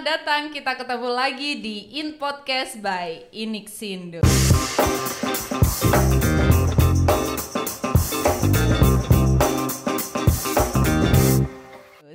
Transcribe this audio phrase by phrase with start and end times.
[0.00, 0.42] selamat datang.
[0.48, 4.24] Kita ketemu lagi di In Podcast by Inixindo.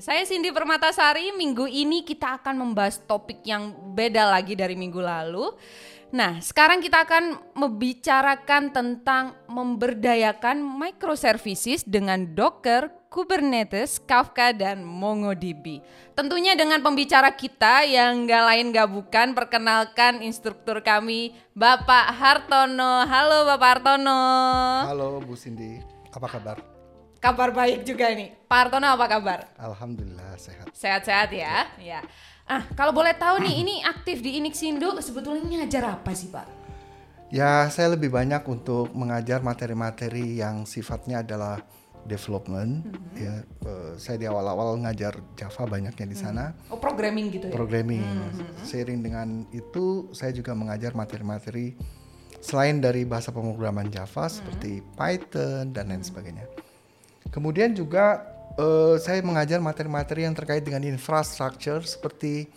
[0.02, 1.30] Saya Cindy Permatasari.
[1.38, 5.54] Minggu ini kita akan membahas topik yang beda lagi dari minggu lalu.
[6.10, 15.80] Nah, sekarang kita akan membicarakan tentang memberdayakan microservices dengan Docker, Kubernetes, Kafka, dan MongoDB.
[16.12, 23.08] Tentunya dengan pembicara kita yang nggak lain nggak bukan, perkenalkan instruktur kami, Bapak Hartono.
[23.08, 24.24] Halo Bapak Hartono.
[24.84, 25.80] Halo Bu Cindy,
[26.12, 26.60] apa kabar?
[27.24, 28.36] Kabar baik juga nih.
[28.52, 29.48] Pak Hartono apa kabar?
[29.64, 30.68] Alhamdulillah sehat.
[30.76, 31.72] Sehat-sehat ya.
[31.80, 32.04] Ya.
[32.44, 36.68] Ah, kalau boleh tahu nih, ini aktif di Inixindo sebetulnya ngajar apa sih Pak?
[37.32, 41.64] Ya, saya lebih banyak untuk mengajar materi-materi yang sifatnya adalah
[42.06, 42.86] development.
[42.86, 43.18] Mhm.
[43.18, 46.54] Ya, eh, saya di awal-awal ngajar Java banyaknya di sana.
[46.70, 47.54] Oh, programming gitu ya?
[47.54, 48.02] Programming.
[48.06, 48.64] Mhm.
[48.64, 51.76] Seiring dengan itu, saya juga mengajar materi-materi
[52.40, 54.34] selain dari bahasa pemrograman Java Mhm.
[54.34, 56.46] seperti Python dan lain sebagainya.
[57.30, 62.48] Kemudian juga eh, saya mengajar materi-materi yang terkait dengan infrastruktur seperti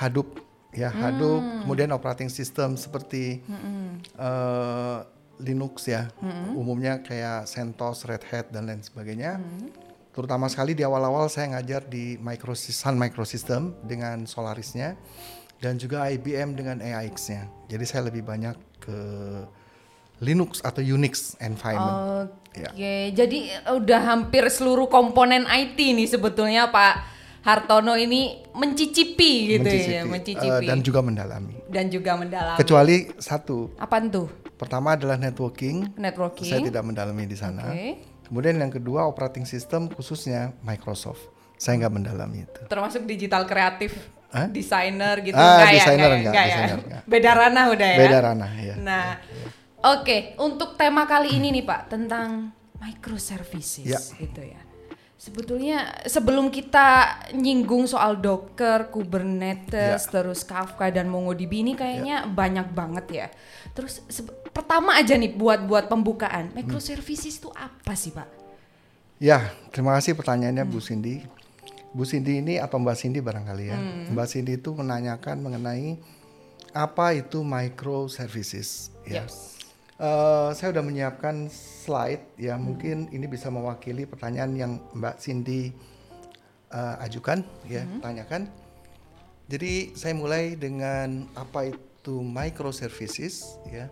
[0.00, 0.40] Hadoop,
[0.72, 1.60] ya Hadoop, Hmm.
[1.68, 3.44] kemudian operating system seperti
[4.16, 4.98] eh,
[5.42, 6.54] Linux ya, Hmm.
[6.54, 9.42] umumnya kayak CentOS, Red Hat dan lain sebagainya.
[9.42, 9.68] Hmm.
[10.12, 14.94] Terutama sekali di awal-awal saya ngajar di Microsys- Sun Microsystem dengan Solarisnya
[15.58, 17.48] dan juga IBM dengan AIX-nya.
[17.66, 18.98] Jadi saya lebih banyak ke
[20.22, 22.30] Linux atau Unix environment.
[22.30, 23.10] Oke, Ya.
[23.10, 23.38] jadi
[23.74, 27.11] udah hampir seluruh komponen IT nih sebetulnya Pak
[27.42, 31.54] Hartono ini mencicipi gitu ya, Mencicipi, mencicipi eh, dan juga mendalami.
[31.66, 32.54] dan juga mendalami.
[32.56, 34.30] Kecuali satu, Apa tuh?
[34.54, 35.90] pertama adalah networking.
[35.96, 36.46] Networking.
[36.46, 37.66] Saya tidak mendalami di sana.
[37.68, 37.98] Oke.
[38.22, 41.28] Kemudian yang kedua operating system khususnya Microsoft.
[41.58, 42.60] Saya nggak mendalami itu.
[42.64, 43.90] Termasuk digital kreatif,
[44.30, 44.46] Hah?
[44.46, 45.74] desainer gitu Ah, enggak ya?
[45.76, 46.14] desainer enggak, ya?
[46.14, 46.48] enggak, Enggak ya?
[46.48, 47.02] desainer enggak.
[47.04, 47.98] Beda ranah udah ya.
[47.98, 48.74] Beda ranah ya.
[48.78, 49.06] Nah,
[49.84, 53.98] oke, untuk tema kali ini nih Pak tentang microservices Ya.
[54.16, 54.61] gitu ya.
[55.22, 60.10] Sebetulnya sebelum kita nyinggung soal Docker, Kubernetes, Ya.
[60.10, 63.26] terus Kafka dan MongoDB ini kayaknya banyak banget ya.
[63.70, 64.02] Terus
[64.50, 68.26] pertama aja nih buat buat pembukaan, microservices itu apa sih Pak?
[69.22, 70.74] Ya, terima kasih pertanyaannya Hmm.
[70.74, 71.22] Bu Cindy.
[71.94, 73.78] Bu Cindy ini atau Mbak Cindy barangkali ya.
[73.78, 74.18] Hmm.
[74.18, 76.02] Mbak Cindy itu menanyakan mengenai
[76.74, 78.90] apa itu microservices.
[79.06, 79.22] Ya.
[79.22, 79.51] Yes.
[80.02, 85.70] Eh, saya sudah menyiapkan slide ya mungkin ini bisa mewakili pertanyaan yang Mbak Cindy
[86.74, 88.50] eh, ajukan ya tanyakan.
[89.46, 93.86] Jadi saya mulai dengan apa itu microservices ya.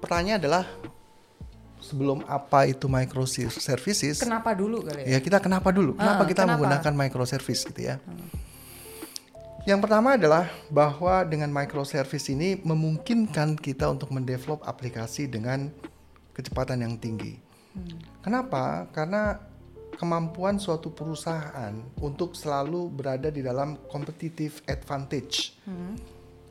[0.00, 0.64] Pertanyaan adalah
[1.84, 5.16] sebelum apa itu microservices Kenapa dulu kali ya?
[5.16, 6.00] Ya kita kenapa dulu?
[6.00, 6.52] Kenapa Ah, kita kenapa?
[6.56, 8.00] menggunakan microservice gitu ya?
[9.64, 15.72] Yang pertama adalah bahwa dengan microservice ini memungkinkan kita untuk mendevelop aplikasi dengan
[16.36, 17.40] kecepatan yang tinggi.
[18.20, 18.84] Kenapa?
[18.92, 19.40] Karena
[19.96, 25.56] kemampuan suatu perusahaan untuk selalu berada di dalam competitive advantage.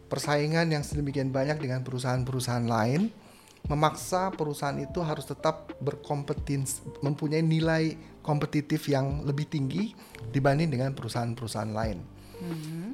[0.09, 3.13] Persaingan yang sedemikian banyak dengan perusahaan-perusahaan lain
[3.69, 7.95] memaksa perusahaan itu harus tetap berkompetensi, mempunyai nilai
[8.25, 9.95] kompetitif yang lebih tinggi
[10.33, 12.12] dibanding dengan perusahaan-perusahaan lain.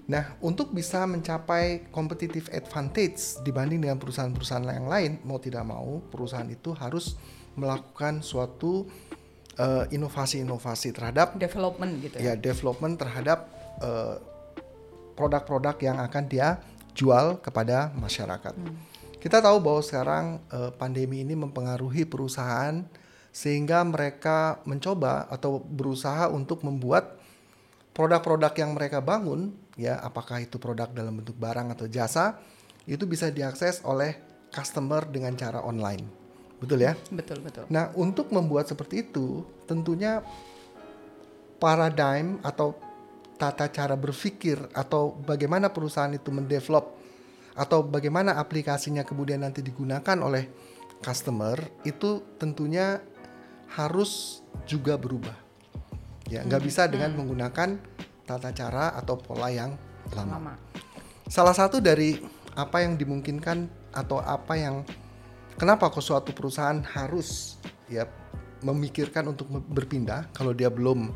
[0.10, 6.48] Nah, untuk bisa mencapai competitive advantage dibanding dengan perusahaan-perusahaan yang lain, mau tidak mau perusahaan
[6.50, 7.14] itu harus
[7.54, 8.90] melakukan suatu
[9.60, 12.34] eh, inovasi-inovasi terhadap Development gitu ya.
[12.34, 13.40] ya development terhadap
[13.84, 14.16] eh,
[15.14, 16.64] produk-produk yang akan dia
[16.96, 18.56] jual kepada masyarakat.
[19.20, 22.88] Kita tahu bahwa sekarang eh, pandemi ini mempengaruhi perusahaan
[23.30, 27.19] sehingga mereka mencoba atau berusaha untuk membuat
[28.00, 32.40] produk-produk yang mereka bangun ya apakah itu produk dalam bentuk barang atau jasa
[32.88, 34.16] itu bisa diakses oleh
[34.56, 36.08] customer dengan cara online.
[36.64, 36.96] Betul ya?
[37.12, 37.68] Betul, betul.
[37.68, 40.24] Nah, untuk membuat seperti itu, tentunya
[41.60, 42.72] paradigm atau
[43.36, 46.96] tata cara berpikir atau bagaimana perusahaan itu mendevelop
[47.52, 50.48] atau bagaimana aplikasinya kemudian nanti digunakan oleh
[51.04, 53.04] customer itu tentunya
[53.76, 55.49] harus juga berubah.
[56.30, 57.82] Ya, nggak bisa dengan menggunakan
[58.30, 59.74] tata cara atau pola yang
[60.14, 60.38] lama.
[60.38, 60.54] Lama.
[61.26, 62.22] Salah satu dari
[62.54, 64.86] apa yang dimungkinkan atau apa yang
[65.58, 67.58] kenapa kok suatu perusahaan harus
[67.90, 68.06] ya
[68.62, 71.10] memikirkan untuk berpindah kalau dia belum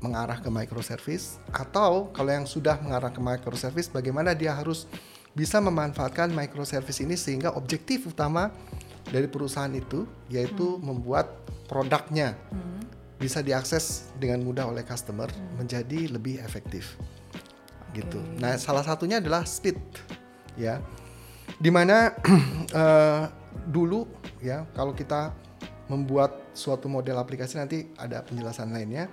[0.00, 1.36] mengarah ke microservice?
[1.52, 4.88] Atau kalau yang sudah mengarah ke microservice bagaimana dia harus
[5.32, 8.52] bisa memanfaatkan microservice ini sehingga objektif utama
[9.08, 11.28] dari perusahaan itu yaitu membuat
[11.68, 12.36] produknya
[13.22, 16.98] bisa diakses dengan mudah oleh customer menjadi lebih efektif.
[17.92, 18.16] gitu.
[18.40, 19.76] Nah, salah satunya adalah speed,
[20.56, 20.80] ya.
[21.60, 22.16] Di mana
[22.72, 23.28] uh,
[23.76, 24.08] dulu
[24.40, 25.28] ya kalau kita
[25.86, 29.12] membuat suatu model aplikasi nanti ada penjelasan lainnya.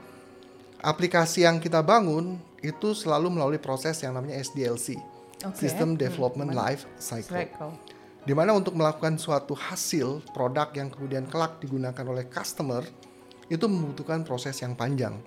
[0.80, 4.96] Aplikasi yang kita bangun itu selalu melalui proses yang namanya SDLC,
[5.44, 5.60] Oke.
[5.60, 6.72] System Hmm, Development gimana?
[6.72, 7.36] Life Cycle.
[7.36, 7.74] Cycle.
[8.20, 12.84] di mana untuk melakukan suatu hasil produk yang kemudian kelak digunakan oleh customer
[13.50, 15.18] itu membutuhkan proses yang panjang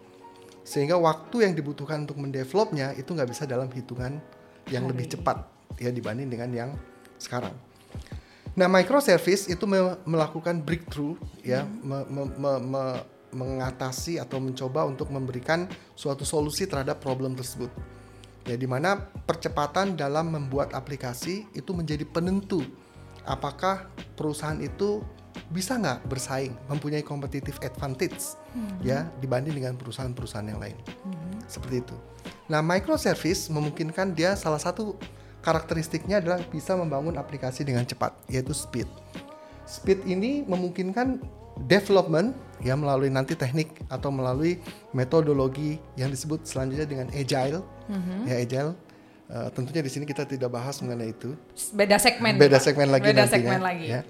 [0.63, 4.23] sehingga waktu yang dibutuhkan untuk mendevelopnya itu nggak bisa dalam hitungan
[4.71, 5.43] yang lebih cepat
[5.83, 6.71] ya dibanding dengan yang
[7.19, 7.55] sekarang.
[8.55, 13.03] Nah microservice itu me- melakukan breakthrough ya me- me- me- me-
[13.33, 15.65] mengatasi atau mencoba untuk memberikan
[15.97, 17.73] suatu solusi terhadap problem tersebut.
[18.47, 22.63] Ya di mana percepatan dalam membuat aplikasi itu menjadi penentu
[23.27, 23.87] apakah
[24.19, 25.03] perusahaan itu
[25.53, 28.37] bisa nggak bersaing, mempunyai competitive advantage
[28.81, 30.77] ya dibanding dengan perusahaan-perusahaan yang lain.
[31.49, 31.97] Seperti itu.
[32.49, 34.97] Nah, microservice memungkinkan dia salah satu
[35.43, 38.87] karakteristiknya adalah bisa membangun aplikasi dengan cepat, yaitu speed.
[39.67, 41.23] Speed ini memungkinkan
[41.69, 42.33] development
[42.63, 44.63] ya melalui nanti teknik atau melalui
[44.95, 47.61] metodologi yang disebut selanjutnya dengan agile.
[48.25, 48.73] Ya agile.
[49.33, 51.33] Eh, tentunya di sini kita tidak bahas mengenai itu.
[51.73, 52.37] Beda segmen.
[52.37, 52.65] Beda Pak.
[52.69, 53.87] segmen lagi Beda nantinya, segmen lagi.
[53.89, 54.01] Ya.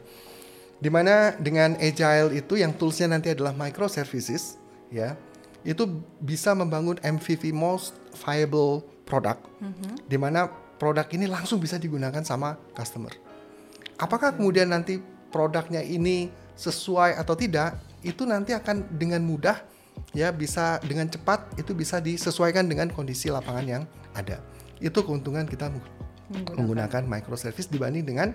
[0.83, 4.59] Di mana dengan agile itu yang toolsnya nanti adalah microservices,
[4.91, 5.15] ya,
[5.63, 5.87] itu
[6.19, 10.11] bisa membangun MVP most viable product, Mhm.
[10.11, 10.51] di mana
[10.83, 13.15] produk ini langsung bisa digunakan sama customer.
[13.95, 14.99] Apakah kemudian nanti
[15.31, 19.63] produknya ini sesuai atau tidak, itu nanti akan dengan mudah
[20.11, 23.83] ya bisa dengan cepat itu bisa disesuaikan dengan kondisi lapangan yang
[24.19, 24.43] ada.
[24.83, 25.71] Itu keuntungan kita
[26.59, 28.35] menggunakan microservice dibanding dengan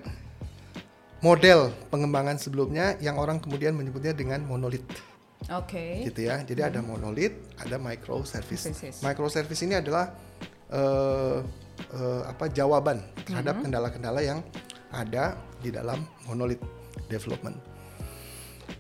[1.22, 4.86] model pengembangan sebelumnya yang orang kemudian menyebutnya dengan monolith
[5.50, 6.04] Oke.
[6.06, 6.42] gitu ya.
[6.42, 8.74] Jadi ada monolith, ada microservice.
[9.02, 10.14] Microservice ini adalah
[10.70, 11.38] eh,
[11.94, 14.40] eh, apa jawaban terhadap kendala-kendala yang
[14.92, 16.62] ada di dalam monolith
[17.08, 17.56] development.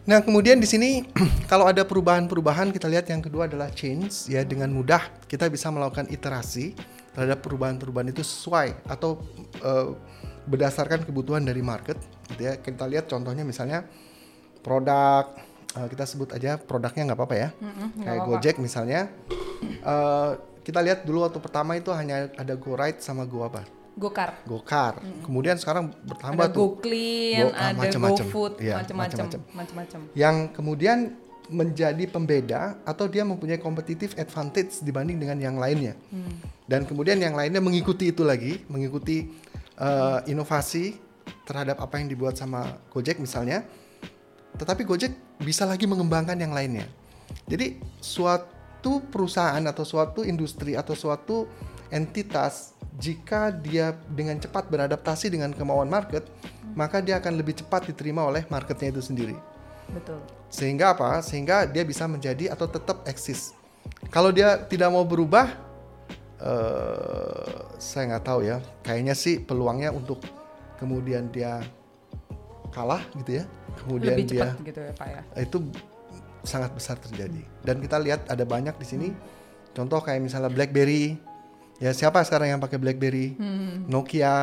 [0.08, 1.04] Nah, kemudian di sini
[1.52, 6.08] kalau ada perubahan-perubahan kita lihat yang kedua adalah change ya dengan mudah kita bisa melakukan
[6.12, 6.76] iterasi
[7.16, 9.20] terhadap perubahan-perubahan itu sesuai atau
[9.64, 9.88] eh,
[10.48, 12.00] berdasarkan kebutuhan dari market
[12.32, 12.56] gitu ya.
[12.58, 13.84] Kita lihat contohnya misalnya
[14.64, 15.36] produk
[15.76, 17.50] eh, kita sebut aja produknya nggak apa-apa ya.
[17.54, 18.28] Kayak apa-apa.
[18.34, 19.12] Gojek misalnya
[19.62, 20.32] eh,
[20.64, 23.64] kita lihat dulu waktu pertama itu hanya ada Go Ride sama Go apa?
[23.98, 24.46] Gokar.
[24.46, 25.02] Gokar.
[25.26, 28.26] Kemudian sekarang bertambah Ada tuh Go Clean, Go- ah, ada macem-macem.
[28.30, 29.18] GoFood, Iya, macam-macam,
[29.58, 30.00] macam-macam.
[30.14, 30.98] yang kemudian
[31.48, 35.96] menjadi pembeda atau dia mempunyai competitive advantage dibanding dengan yang lainnya.
[36.68, 39.32] Dan kemudian yang lainnya mengikuti itu lagi, mengikuti
[39.78, 40.98] uh, inovasi
[41.48, 43.64] terhadap apa yang dibuat sama Gojek misalnya.
[44.58, 46.90] Tetapi Gojek bisa lagi mengembangkan yang lainnya.
[47.46, 51.48] Jadi suatu perusahaan atau suatu industri atau suatu
[51.94, 56.26] entitas jika dia dengan cepat beradaptasi dengan kemauan market,
[56.74, 59.38] maka dia akan lebih cepat diterima oleh marketnya itu sendiri.
[59.94, 60.20] Betul.
[60.50, 61.22] Sehingga apa?
[61.22, 63.54] Sehingga dia bisa menjadi atau tetap eksis.
[64.12, 65.48] Kalau dia tidak mau berubah,
[66.38, 68.58] eh saya nggak tahu ya.
[68.82, 70.22] Kayaknya sih peluangnya untuk
[70.78, 71.62] kemudian dia
[72.70, 73.46] kalah gitu ya.
[73.78, 75.22] Kemudian Lebih dia cepat gitu ya Pak ya.
[75.38, 75.58] itu
[76.42, 77.42] sangat besar terjadi.
[77.62, 79.10] Dan kita lihat ada banyak di sini.
[79.74, 81.18] Contoh kayak misalnya BlackBerry.
[81.78, 83.38] Ya siapa sekarang yang pakai BlackBerry?
[83.86, 84.26] Nokia.
[84.26, 84.34] ya.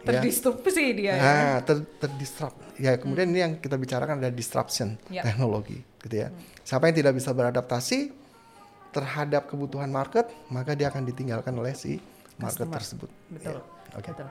[0.00, 1.20] Terdisrupsi dia ya.
[1.20, 2.56] Nah, ter terdisrupt.
[2.78, 5.26] Ya, kemudian ini yang kita bicarakan ada disruption Ya.
[5.26, 6.30] teknologi, gitu ya.
[6.62, 8.14] Siapa yang tidak bisa beradaptasi
[8.98, 12.02] terhadap kebutuhan market, maka dia akan ditinggalkan oleh si
[12.34, 12.76] market Customer.
[12.82, 13.10] tersebut.
[13.30, 13.62] Betul.
[13.62, 14.10] Ya, Oke.
[14.10, 14.28] Betul.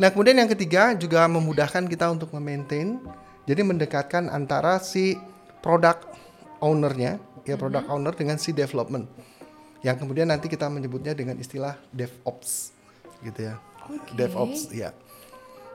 [0.00, 2.96] Nah, kemudian yang ketiga juga memudahkan kita untuk memaintain,
[3.44, 5.20] jadi mendekatkan antara si
[5.60, 6.08] product
[6.64, 9.04] ownernya, ya product owner dengan si development,
[9.84, 12.72] yang kemudian nanti kita menyebutnya dengan istilah DevOps,
[13.20, 13.60] gitu ya.
[14.16, 14.96] DevOps, ya.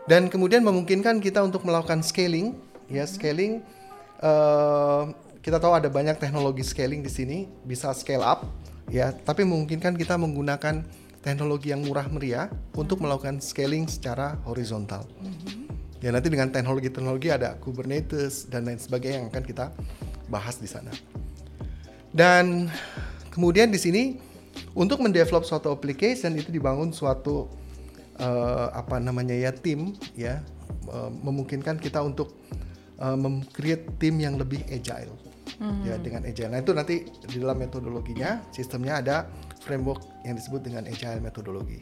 [0.09, 2.57] Dan kemudian memungkinkan kita untuk melakukan scaling,
[2.89, 3.61] ya scaling.
[4.17, 5.03] eh,
[5.47, 8.43] kita tahu ada banyak teknologi scaling di sini, bisa scale up,
[8.91, 9.15] ya.
[9.15, 10.83] Tapi memungkinkan kita menggunakan
[11.23, 15.07] teknologi yang murah meriah untuk melakukan scaling secara horizontal.
[16.03, 19.71] Ya nanti dengan teknologi-teknologi ada Kubernetes dan lain sebagainya yang akan kita
[20.27, 20.91] bahas di sana.
[22.11, 22.67] Dan
[23.31, 24.19] kemudian di sini
[24.75, 27.47] untuk mendevelop suatu application itu dibangun suatu
[28.19, 30.43] eh, apa namanya ya tim ya
[30.91, 32.35] eh, memungkinkan kita untuk
[32.99, 35.26] eh, mem-create tim yang lebih agile
[35.85, 36.51] ya dengan agile.
[36.51, 39.17] Nah itu nanti di dalam metodologinya sistemnya ada
[39.63, 41.79] framework yang disebut dengan agile metodologi.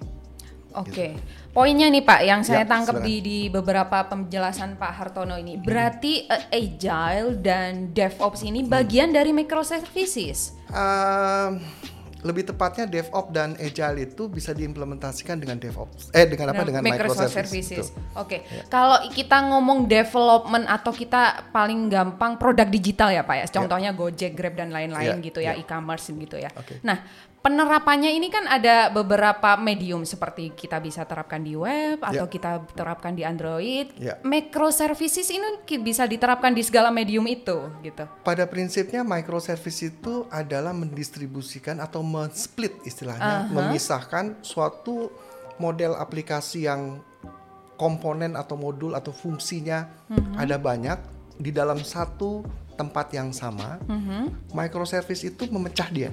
[0.75, 1.15] Oke,
[1.55, 6.27] poinnya nih Pak, yang saya Ya, tangkap di di beberapa penjelasan Pak Hartono ini, berarti
[6.27, 10.51] eh, agile dan DevOps ini bagian dari microservices.
[10.75, 11.63] Ehm,
[12.25, 16.09] lebih tepatnya DevOps dan Agile itu bisa diimplementasikan dengan DevOps.
[16.09, 16.65] Eh dengan apa?
[16.65, 17.85] Nah, dengan Microsoft microservices.
[17.85, 17.87] Services.
[17.93, 18.21] Betul.
[18.25, 18.37] Oke.
[18.65, 23.45] Kalau kita ngomong development atau kita paling gampang produk digital ya Pak ya.
[23.53, 25.61] Contohnya Gojek, Grab dan lain-lain Ya, gitu ya, ya.
[25.61, 26.49] e-commerce gitu ya.
[26.57, 26.81] Oke.
[26.81, 27.05] Nah,
[27.45, 32.31] penerapannya ini kan ada beberapa medium seperti kita bisa terapkan di web atau Ya.
[32.33, 33.93] kita terapkan di Android.
[34.01, 34.17] Ya.
[34.25, 38.09] Microservices ini bisa diterapkan di segala medium itu gitu.
[38.25, 45.13] Pada prinsipnya microservice itu adalah mendistribusikan atau men-split istilahnya, memisahkan suatu
[45.61, 46.97] model aplikasi yang
[47.77, 49.85] komponen atau modul atau fungsinya
[50.41, 50.97] ada banyak
[51.37, 52.41] di dalam satu
[52.73, 53.77] tempat yang sama.
[54.49, 56.09] Microservice itu memecah dia,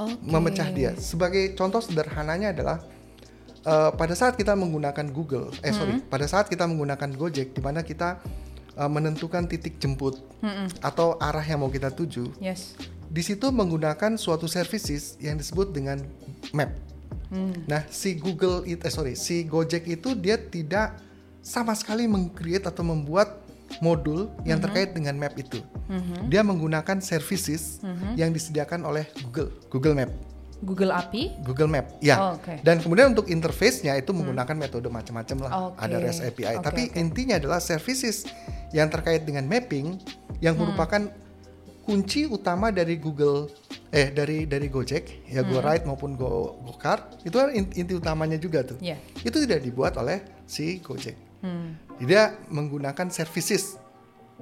[0.00, 0.16] Oke.
[0.24, 0.96] memecah dia.
[0.96, 2.80] Sebagai contoh sederhananya adalah
[3.60, 7.84] eh, pada saat kita menggunakan Google, eh sorry, pada saat kita menggunakan Gojek, di mana
[7.84, 8.16] kita
[8.80, 10.16] eh, menentukan titik jemput
[10.80, 12.72] atau arah yang mau kita tuju, Yes.
[13.12, 16.00] di situ menggunakan suatu services yang disebut dengan
[16.56, 16.72] map.
[17.68, 20.98] Nah, si Google it, eh sorry, si Gojek itu dia tidak
[21.38, 23.38] sama sekali meng-create atau membuat
[23.78, 25.62] modul yang terkait dengan map itu.
[26.26, 27.78] Dia menggunakan services
[28.14, 30.10] yang disediakan oleh Google, Google Map.
[30.60, 31.40] Google API.
[31.40, 32.16] Google Map, ya.
[32.20, 32.60] Oh, oke.
[32.60, 35.50] Dan kemudian untuk interface-nya itu menggunakan metode macam-macam lah.
[35.72, 35.76] Oke.
[35.80, 36.54] Ada REST API.
[36.54, 37.00] Oke, Tapi oke.
[37.00, 38.28] intinya adalah services
[38.68, 39.96] yang terkait dengan mapping
[40.38, 40.68] yang Hmm.
[40.68, 41.02] merupakan
[41.80, 43.48] kunci utama dari Google
[43.90, 45.48] eh dari dari Gojek ya Hmm.
[45.48, 48.76] Go Ride maupun Go GoCar itu kan in- inti utamanya juga tuh.
[48.78, 49.00] Iya.
[49.18, 51.16] Itu tidak dibuat oleh si Gojek.
[51.40, 51.76] Hmm.
[51.98, 53.76] Dia menggunakan services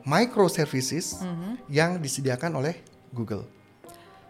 [0.03, 1.59] microservices Hmm.
[1.69, 2.79] yang disediakan oleh
[3.11, 3.47] Google.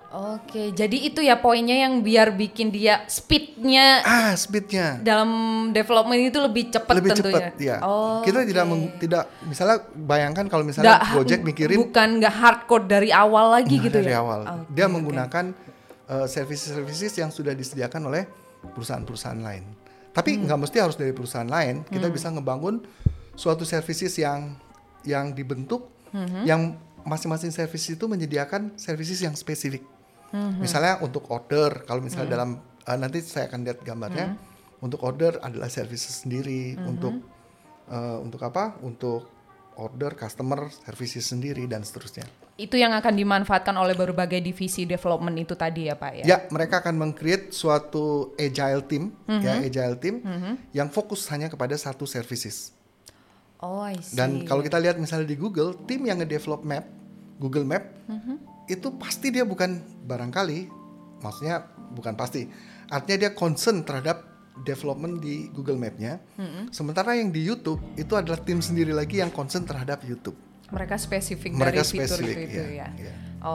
[0.09, 4.97] Oke, jadi itu ya poinnya yang biar bikin dia speednya Ah, speednya.
[4.99, 5.29] dalam
[5.69, 7.37] development itu lebih cepat lebih tentunya.
[7.45, 7.77] cepat ya.
[7.85, 8.73] Oh, kita tidak oke.
[8.73, 13.85] meng- tidak misalnya bayangkan kalau misalnya Gojek mikirin bukan nggak hardcore dari awal lagi nah,
[13.85, 14.25] gitu dari ya.
[14.25, 14.41] awal.
[14.65, 15.45] Oke, Dia menggunakan
[16.09, 18.25] uh, services-services yang sudah disediakan oleh
[18.65, 19.65] perusahaan-perusahaan lain.
[20.19, 20.51] Tapi Hmm.
[20.51, 21.87] nggak mesti harus dari perusahaan lain.
[21.87, 22.83] Kita bisa ngebangun
[23.39, 24.59] suatu services yang
[25.07, 26.43] yang dibentuk Hmm.
[26.43, 26.75] yang
[27.07, 29.87] masing-masing services itu menyediakan services yang spesifik.
[30.35, 30.59] Hmm.
[30.59, 34.35] Misalnya untuk order, kalau misalnya dalam uh, nanti saya akan lihat gambarnya.
[34.35, 34.37] Hmm.
[34.79, 37.19] Untuk order adalah services sendiri, untuk
[37.91, 38.79] uh, untuk apa?
[38.83, 39.27] Untuk
[39.79, 42.27] order customer services sendiri dan seterusnya.
[42.59, 46.25] Itu yang akan dimanfaatkan oleh berbagai divisi development itu tadi ya Pak ya.
[46.27, 49.43] Ya, mereka akan meng-create suatu agile team, Mhm.
[49.47, 50.15] ya agile team
[50.75, 52.75] yang fokus hanya kepada satu services.
[53.63, 54.19] Oh, I see.
[54.19, 56.87] Dan kalau kita lihat misalnya di Google, tim yang nge-develop map,
[57.39, 58.67] Google Map, Mhm.
[58.67, 60.67] itu pasti dia bukan barangkali,
[61.23, 61.63] maksudnya
[61.95, 62.51] bukan pasti.
[62.91, 64.27] Artinya dia concern terhadap
[64.67, 66.19] development di Google Map-nya.
[66.35, 66.75] Mhm.
[66.75, 70.35] Sementara yang di YouTube itu adalah tim sendiri lagi yang concern terhadap YouTube.
[70.69, 73.09] Mereka spesifik Mereka dari fitur spesifik, itu, ya, ya.
[73.09, 73.15] ya.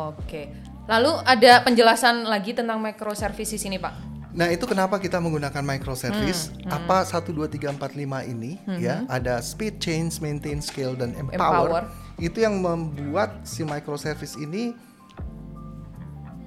[0.10, 0.50] Oke.
[0.84, 3.94] Lalu ada penjelasan lagi tentang microservices ini Pak.
[4.34, 6.50] Nah itu kenapa kita menggunakan microservice?
[6.60, 11.14] Hmm, Apa 1, 2, 3, 4, 5 ini ya ada speed, change, maintain, scale, dan
[11.14, 11.70] Empower.
[11.70, 11.84] empower.
[12.18, 14.74] Itu yang membuat si microservice ini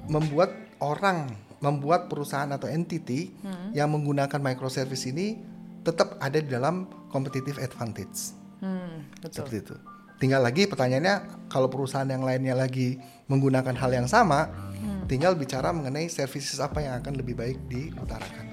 [0.07, 3.71] membuat orang, membuat perusahaan atau entity Hmm.
[3.71, 5.39] yang menggunakan microservice ini
[5.83, 8.35] tetap ada di dalam competitive advantage.
[8.59, 9.47] Hmm, betul.
[9.47, 9.77] Seperti itu.
[10.17, 12.97] Tinggal lagi pertanyaannya kalau perusahaan yang lainnya lagi
[13.29, 15.09] menggunakan hal yang sama, Hmm.
[15.09, 18.45] tinggal bicara mengenai services apa yang akan lebih baik diutarakan.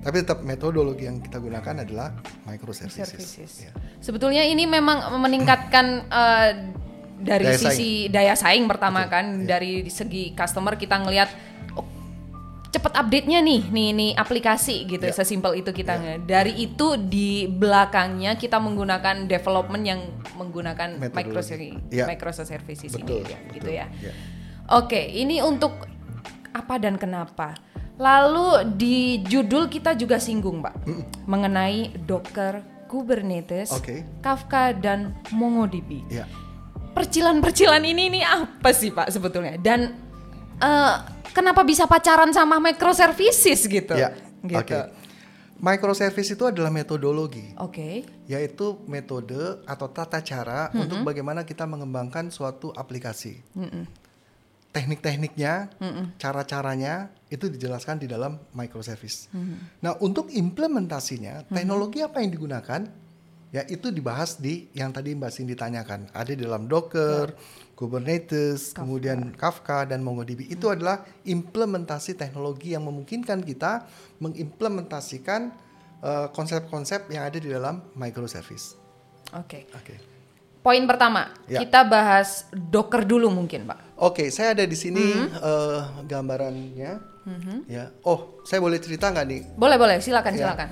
[0.00, 2.16] Tapi tetap metodologi yang kita gunakan adalah
[2.48, 3.16] microservices.
[3.16, 3.52] Services.
[3.68, 3.72] Ya.
[4.00, 5.86] Sebetulnya ini memang meningkatkan
[6.20, 6.50] eh,
[7.20, 11.28] dari Daya sisi daya saing pertama kan dari segi customer kita ngelihat
[12.70, 15.10] cepet update-nya nih nih nih aplikasi gitu Ya.
[15.10, 20.00] sesimpel itu kita nge- dari itu di belakangnya kita menggunakan development yang
[20.34, 22.06] menggunakan microservices Ya.
[22.06, 23.74] microservices Betul, ini ya, gitu betul.
[23.74, 23.86] ya.
[24.00, 24.12] Ya.
[24.70, 25.82] Oke, ini untuk
[26.48, 27.58] apa dan kenapa?
[27.96, 30.86] Lalu di judul kita juga singgung, Pak,
[31.26, 34.06] mengenai Docker, Kubernetes, Oke.
[34.20, 36.06] Kafka dan MongoDB.
[36.08, 36.24] Ya.
[36.90, 39.54] Percilan-percilan ini ini apa sih, Pak sebetulnya?
[39.56, 39.94] Dan
[40.60, 40.94] eh,
[41.32, 43.96] kenapa bisa pacaran sama microservices gitu?
[43.96, 44.12] Ya.
[44.44, 44.60] Gitu.
[44.60, 44.78] Oke.
[45.60, 48.08] Microservice itu adalah metodologi, Oke.
[48.24, 53.44] yaitu metode atau tata cara untuk bagaimana kita mengembangkan suatu aplikasi.
[54.72, 55.68] Teknik-tekniknya,
[56.16, 59.28] cara-caranya itu dijelaskan di dalam microservice.
[59.84, 62.80] Nah, untuk implementasinya, teknologi apa yang digunakan?
[63.52, 66.08] Ya, itu dibahas di yang tadi Mbak Cindy tanyakan.
[66.16, 67.36] Ada di dalam Docker,
[67.80, 70.44] Kubernetes, kemudian Kafka dan MongoDB.
[70.46, 73.88] Itu adalah implementasi teknologi yang memungkinkan kita
[74.20, 75.48] mengimplementasikan
[76.00, 78.76] eh, konsep-konsep yang ada di dalam microservice.
[79.32, 79.68] Oke.
[79.72, 79.96] Oke.
[80.60, 81.60] Poin pertama, Ya.
[81.60, 83.96] kita bahas Docker dulu mungkin, Pak.
[83.96, 85.28] Oke, saya ada di sini Hmm.
[85.32, 86.92] eh, gambarannya.
[87.68, 89.40] Ya, oh saya boleh cerita nggak nih?
[89.54, 90.40] Boleh boleh, silakan Ya.
[90.44, 90.68] silakan.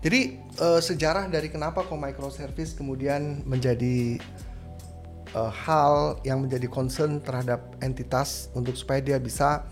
[0.00, 0.20] Jadi
[0.56, 4.16] eh, sejarah dari kenapa kok microservice kemudian menjadi
[5.36, 9.68] eh, hal yang menjadi concern terhadap entitas untuk supaya dia bisa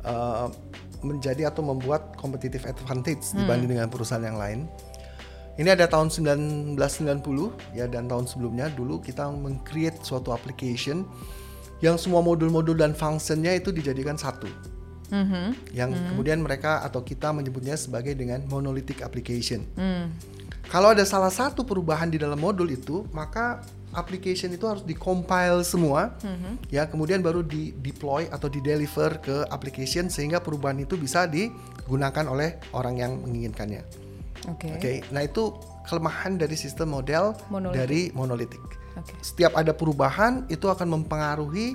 [0.00, 0.48] eh,
[1.04, 4.64] menjadi atau membuat competitive advantage dibanding dengan perusahaan yang lain.
[5.54, 6.74] Ini ada tahun 1990
[7.78, 11.06] ya dan tahun sebelumnya dulu kita meng-create suatu application
[11.78, 14.48] yang semua modul-modul dan functionnya itu dijadikan satu
[15.12, 15.76] Mhm.
[15.76, 19.62] yang kemudian mereka atau kita menyebutnya sebagai dengan monolithic application.
[19.76, 20.10] Hmm.
[20.72, 23.62] Kalau ada salah satu perubahan di dalam modul itu, maka
[23.94, 26.14] application itu harus di-compile semua,
[26.68, 32.26] ya kemudian baru di deploy atau di deliver ke application sehingga perubahan itu bisa digunakan
[32.28, 33.82] oleh orang yang menginginkannya.
[34.50, 34.68] Oke.
[34.76, 35.56] Oke, nah itu
[35.88, 37.80] kelemahan dari sistem model Monolithic.
[37.80, 38.64] dari monolithic.
[39.00, 39.14] Oke.
[39.24, 41.72] Setiap ada perubahan itu akan mempengaruhi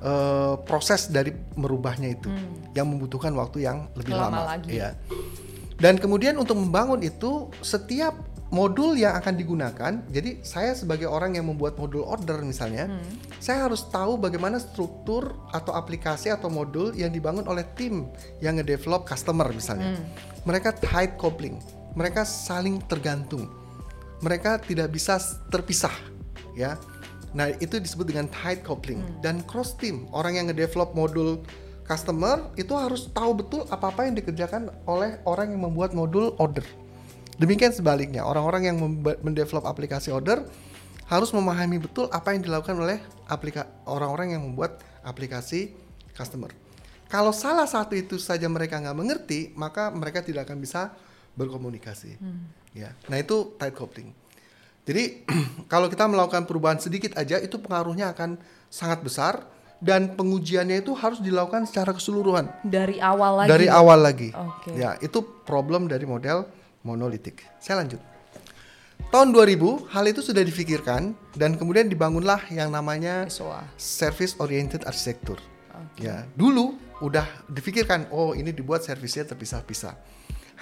[0.00, 2.32] eh, proses dari merubahnya itu,
[2.72, 4.16] yang membutuhkan waktu yang lebih.
[4.16, 4.40] Lama lama.
[4.56, 4.80] lagi.
[4.80, 4.96] Iya.
[5.76, 8.16] Dan kemudian untuk membangun itu setiap
[8.46, 13.02] modul yang akan digunakan, jadi saya sebagai orang yang membuat modul order misalnya, Hmm.
[13.42, 18.06] saya harus tahu bagaimana struktur atau aplikasi atau modul yang dibangun oleh tim
[18.38, 19.98] yang ngedevelop customer misalnya.
[19.98, 20.06] Hmm.
[20.46, 21.58] Mereka tight coupling,
[21.98, 23.50] mereka saling tergantung,
[24.22, 25.18] mereka tidak bisa
[25.50, 25.94] terpisah,
[26.54, 26.78] ya.
[27.34, 30.06] Nah itu disebut dengan tight coupling dan cross team.
[30.14, 31.42] Orang yang ngedevelop modul
[31.84, 36.64] customer itu harus tahu betul apa-apa yang dikerjakan oleh orang yang membuat modul order.
[37.36, 38.76] Demikian sebaliknya, orang-orang yang
[39.20, 40.44] mendevelop aplikasi order
[41.06, 42.98] harus memahami betul apa yang dilakukan oleh
[43.30, 45.70] aplika orang-orang yang membuat aplikasi
[46.16, 46.50] customer.
[47.06, 50.90] Kalau salah satu itu saja mereka nggak mengerti, maka mereka tidak akan bisa
[51.38, 52.18] berkomunikasi.
[52.74, 54.10] Ya, nah itu tight coupling.
[54.82, 55.22] Jadi
[55.72, 59.46] kalau kita melakukan perubahan sedikit aja, itu pengaruhnya akan sangat besar
[59.78, 63.48] dan pengujiannya itu harus dilakukan secara keseluruhan Dari awal lagi.
[63.52, 64.30] dari awal lagi.
[64.32, 64.72] Oke.
[64.72, 66.48] Ya, itu problem dari model
[66.86, 67.42] monolitik.
[67.58, 67.98] Saya lanjut.
[69.10, 73.62] Tahun 2000 hal itu sudah difikirkan dan kemudian dibangunlah yang namanya SOA.
[73.74, 75.38] service oriented architecture.
[76.00, 79.94] Ya, dulu udah difikirkan, oh ini dibuat servisnya terpisah-pisah.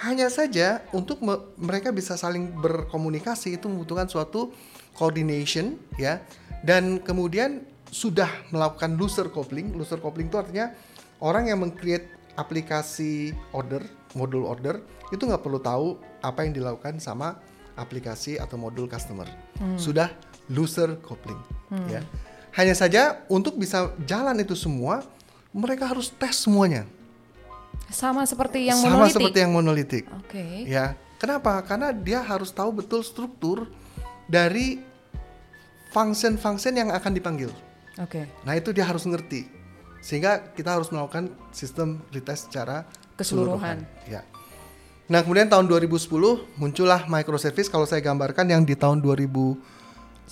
[0.03, 4.51] Hanya saja untuk me- mereka bisa saling berkomunikasi itu membutuhkan suatu
[4.91, 6.19] coordination ya
[6.67, 9.71] dan kemudian sudah melakukan loser coupling.
[9.79, 10.75] Loser coupling itu artinya
[11.23, 13.79] orang yang meng-create aplikasi order,
[14.19, 17.37] modul order itu nggak perlu tahu apa yang dilakukan sama
[17.75, 19.27] aplikasi atau modul customer.
[19.75, 20.09] Sudah
[20.49, 21.39] loser coupling
[21.89, 22.01] ya.
[22.55, 25.03] Hanya saja untuk bisa jalan itu semua
[25.51, 26.87] mereka harus tes semuanya.
[27.91, 29.15] Sama seperti yang Sama monolitik.
[29.19, 30.03] seperti yang monolitik.
[30.23, 30.63] Oke.
[30.63, 31.59] Ya, kenapa?
[31.67, 33.67] Karena dia harus tahu betul struktur
[34.31, 34.79] dari
[35.91, 37.51] function-function yang akan dipanggil.
[37.99, 38.27] Oke.
[38.43, 39.47] Nah, itu dia harus ngerti.
[40.03, 42.83] Sehingga kita harus melakukan sistem retest secara
[43.15, 43.87] Keseluruhan.
[44.11, 44.27] Ya.
[45.05, 46.09] Nah, kemudian tahun 2010
[46.57, 49.53] muncullah microservice kalau saya gambarkan yang di tahun 2000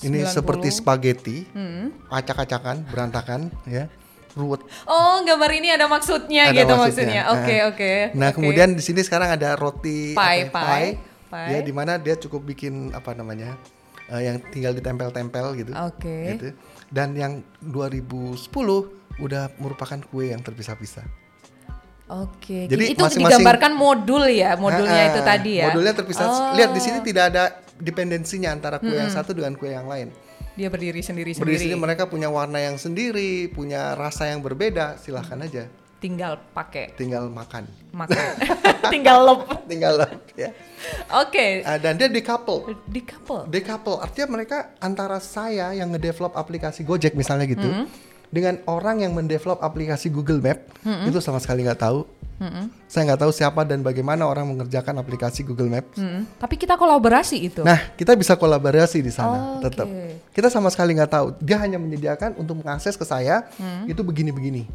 [0.02, 0.34] ini 90.
[0.34, 1.94] seperti spaghetti, Hmm.
[2.10, 3.86] acak-acakan, berantakan, ya,
[4.34, 4.66] ruwet.
[4.84, 7.22] Oh, gambar ini ada maksudnya Ada gitu maksudnya.
[7.22, 7.22] maksudnya.
[7.38, 7.70] Oke, Nah.
[7.70, 7.92] oke.
[8.18, 8.36] Nah, oke.
[8.36, 10.90] kemudian di sini sekarang ada roti Pie, apa ya, pie,
[11.30, 11.50] pie.
[11.54, 13.54] Ya, di mana dia cukup bikin apa namanya?
[14.04, 15.72] eh, yang tinggal ditempel-tempel gitu.
[15.72, 16.36] Oke.
[16.36, 16.52] Gitu.
[16.92, 21.08] Dan yang 2010 udah merupakan kue yang terpisah-pisah.
[22.14, 22.70] Oke.
[22.70, 25.74] Jadi itu digambarkan modul ya, modulnya Ah, itu tadi ya.
[25.74, 26.26] Modulnya terpisah.
[26.30, 26.54] Oh.
[26.54, 27.44] Lihat di sini tidak ada
[27.82, 30.14] dependensinya antara kue yang satu dengan kue yang lain.
[30.54, 31.58] Dia berdiri Di sendiri-sendiri.
[31.58, 35.02] sini mereka punya warna yang sendiri, punya rasa yang berbeda.
[35.02, 35.66] Silahkan aja,
[35.98, 37.64] Tinggal pakai tinggal makan,
[37.96, 38.36] makan.
[38.94, 39.40] Tinggal lep.
[39.72, 40.04] tinggal
[40.36, 40.52] ya.
[41.16, 41.64] Oke.
[41.64, 42.76] Ah, dan dia decouple.
[42.86, 43.48] Di couple.
[43.48, 47.88] Decouple artinya mereka antara saya yang ngedevelop aplikasi Gojek misalnya gitu Hmm.
[48.34, 51.06] Dengan orang yang mendevelop aplikasi Google Map Hmm.
[51.06, 52.02] itu sama sekali nggak tahu.
[52.90, 55.96] Saya nggak tahu siapa dan bagaimana orang mengerjakan aplikasi Google Maps.
[55.96, 57.64] Mm, Tapi kita kolaborasi itu.
[57.64, 59.88] Nah, kita bisa kolaborasi di sana, Oh, tetap.
[60.28, 61.28] Kita sama sekali nggak tahu.
[61.40, 63.88] Dia hanya menyediakan untuk mengakses ke saya Hmm.
[63.88, 64.68] itu begini-begini.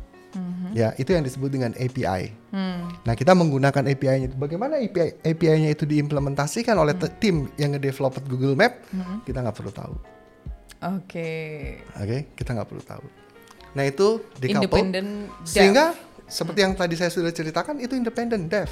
[0.69, 2.33] Ya, itu yang disebut dengan API.
[2.53, 2.89] Hmm.
[3.03, 4.29] Nah, kita menggunakan API-nya.
[4.31, 8.81] Bagaimana API API-nya itu diimplementasikan oleh te- tim yang ngedevelop Google Map,
[9.25, 9.95] kita nggak perlu tahu.
[10.97, 11.31] Oke.
[11.97, 13.05] Oke, kita nggak perlu tahu.
[13.73, 14.23] Nah, itu.
[14.41, 15.09] Independent
[15.41, 15.49] dev.
[15.49, 15.93] Sehingga
[16.25, 18.71] seperti yang tadi saya sudah ceritakan itu independent dev.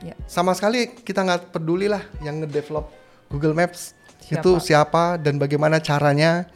[0.00, 0.12] Ya.
[0.26, 2.90] Sama sekali kita nggak peduli lah yang ngedevelop
[3.26, 4.34] Google Maps Siapa?
[4.36, 6.46] itu siapa dan bagaimana caranya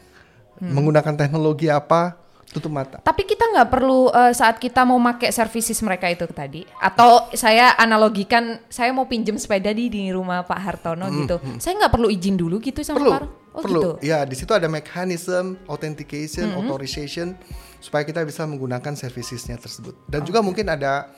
[0.60, 0.76] Hmm.
[0.76, 2.20] menggunakan teknologi apa
[2.52, 3.00] tutup mata.
[3.00, 7.72] Tapi kita nggak perlu eh, saat kita mau pakai services mereka itu tadi, atau saya
[7.80, 12.36] analogikan, saya mau pinjem sepeda di di rumah Pak Hartono gitu, saya nggak perlu izin
[12.36, 13.80] dulu gitu sama Hmm, Perlu, Pak Oh, perlu.
[13.82, 13.90] gitu?
[14.06, 17.34] Ya, di situ ada mechanism, authentication, authorization
[17.82, 19.96] supaya kita bisa menggunakan servicesnya tersebut.
[20.06, 21.10] Dan juga mungkin ada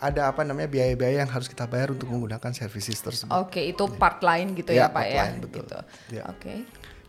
[0.00, 3.32] ada apa namanya biaya-biaya yang harus kita bayar untuk menggunakan services tersebut.
[3.36, 5.20] Oke, itu part lain gitu ya, Ya, Pak part ya.
[5.24, 5.60] lain, betul.
[5.64, 5.78] Gitu.
[6.16, 6.24] Ya.
[6.28, 6.52] Oke.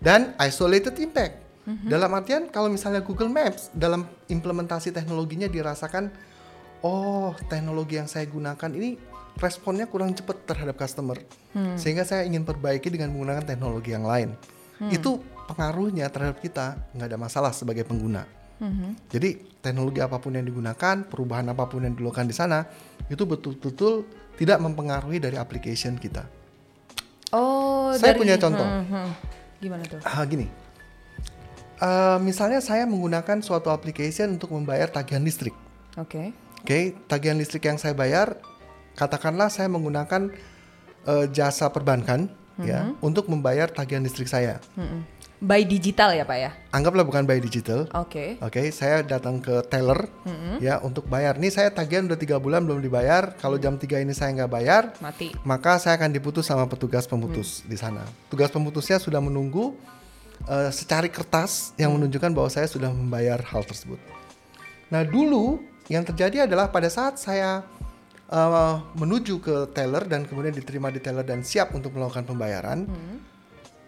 [0.03, 1.36] Dan isolated impact.
[1.62, 1.88] Mhm.
[1.88, 6.10] Dalam artian kalau misalnya Google Maps dalam implementasi teknologinya dirasakan
[6.81, 8.97] oh, teknologi yang saya gunakan ini
[9.39, 11.15] responnya kurang cepat terhadap customer.
[11.55, 11.77] Hmm.
[11.77, 14.36] Sehingga saya ingin perbaiki dengan menggunakan teknologi yang lain.
[14.82, 14.89] Hmm.
[14.89, 18.26] Itu pengaruhnya terhadap kita nggak ada masalah sebagai pengguna.
[18.58, 19.10] Mhm.
[19.10, 19.30] Jadi
[19.62, 22.65] teknologi apa pun yang digunakan, perubahan apa pun yang dilakukan di sana,
[23.06, 24.06] itu betul-betul
[24.38, 26.26] tidak mempengaruhi dari application kita.
[27.30, 28.65] Oh, Saya dari- punya contoh.
[28.65, 29.10] Hmm, hmm.
[29.62, 30.02] Gimana tuh?
[30.02, 30.50] Ah, gini,
[31.82, 35.58] Eh, misalnya saya menggunakan suatu application untuk membayar tagihan listrik.
[35.98, 36.30] Oke.
[36.62, 38.38] Oke, tagihan listrik yang saya bayar,
[38.94, 40.30] katakanlah saya menggunakan
[41.02, 42.30] eh, jasa perbankan,
[42.67, 44.62] ya, untuk membayar tagihan listrik saya.
[44.78, 45.21] Mm-mm.
[45.41, 46.54] By digital ya, Pak ya?
[46.69, 47.89] Anggaplah bukan by digital.
[47.97, 48.38] Oke.
[48.45, 50.06] Oke, saya datang ke teller
[50.62, 51.41] ya untuk bayar.
[51.41, 53.34] Nih saya tagihan udah tiga bulan belum dibayar.
[53.41, 55.34] Kalau jam 3 ini saya nggak bayar, Mati.
[55.41, 58.06] maka saya akan diputus sama petugas pemutus di sana.
[58.30, 59.74] Tugas pemutusnya sudah menunggu
[60.45, 63.97] eh, secari kertas yang menunjukkan bahwa saya sudah membayar hal tersebut.
[64.93, 65.58] Nah dulu
[65.89, 67.65] yang terjadi adalah pada saat saya
[68.32, 72.88] eh, menuju ke teller dan kemudian diterima di teller dan siap untuk melakukan pembayaran,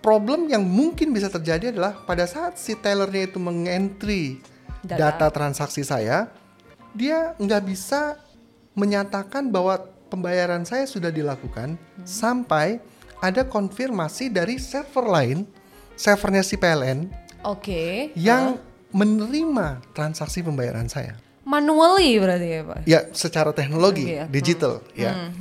[0.03, 4.43] problem yang mungkin bisa terjadi adalah pada saat si tellernya itu mengentry
[4.84, 5.15] Data.
[5.15, 6.27] data transaksi saya,
[6.91, 8.19] dia nggak bisa
[8.75, 9.79] menyatakan bahwa
[10.12, 12.84] pembayaran saya sudah dilakukan sampai
[13.23, 15.38] ada konfirmasi dari server lain,
[15.95, 17.08] servernya si PLN
[17.47, 18.12] Oke.
[18.19, 18.60] yang
[18.91, 21.15] menerima transaksi pembayaran saya.
[21.43, 22.79] Manually berarti ya, Pak?
[22.88, 24.25] Ya, secara teknologi Iya.
[24.32, 25.32] digital ya.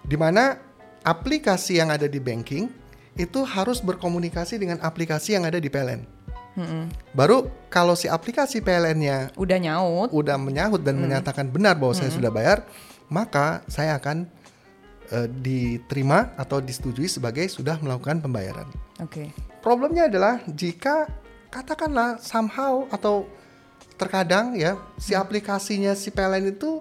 [0.00, 0.56] Di mana
[1.00, 2.68] aplikasi yang ada di banking
[3.14, 6.02] itu harus berkomunikasi dengan aplikasi yang ada di PLN.
[7.12, 10.08] Baru kalau si aplikasi PLN-nya Udah nyaut.
[10.12, 12.64] udah menyahut dan menyatakan benar bahwa saya sudah bayar,
[13.08, 14.28] maka saya akan
[15.10, 18.68] eh, diterima atau disetujui sebagai sudah melakukan pembayaran.
[19.00, 19.32] Oke.
[19.58, 21.08] Problemnya adalah jika
[21.50, 23.26] katakanlah somehow atau
[24.00, 26.80] terkadang ya si aplikasinya si PLN itu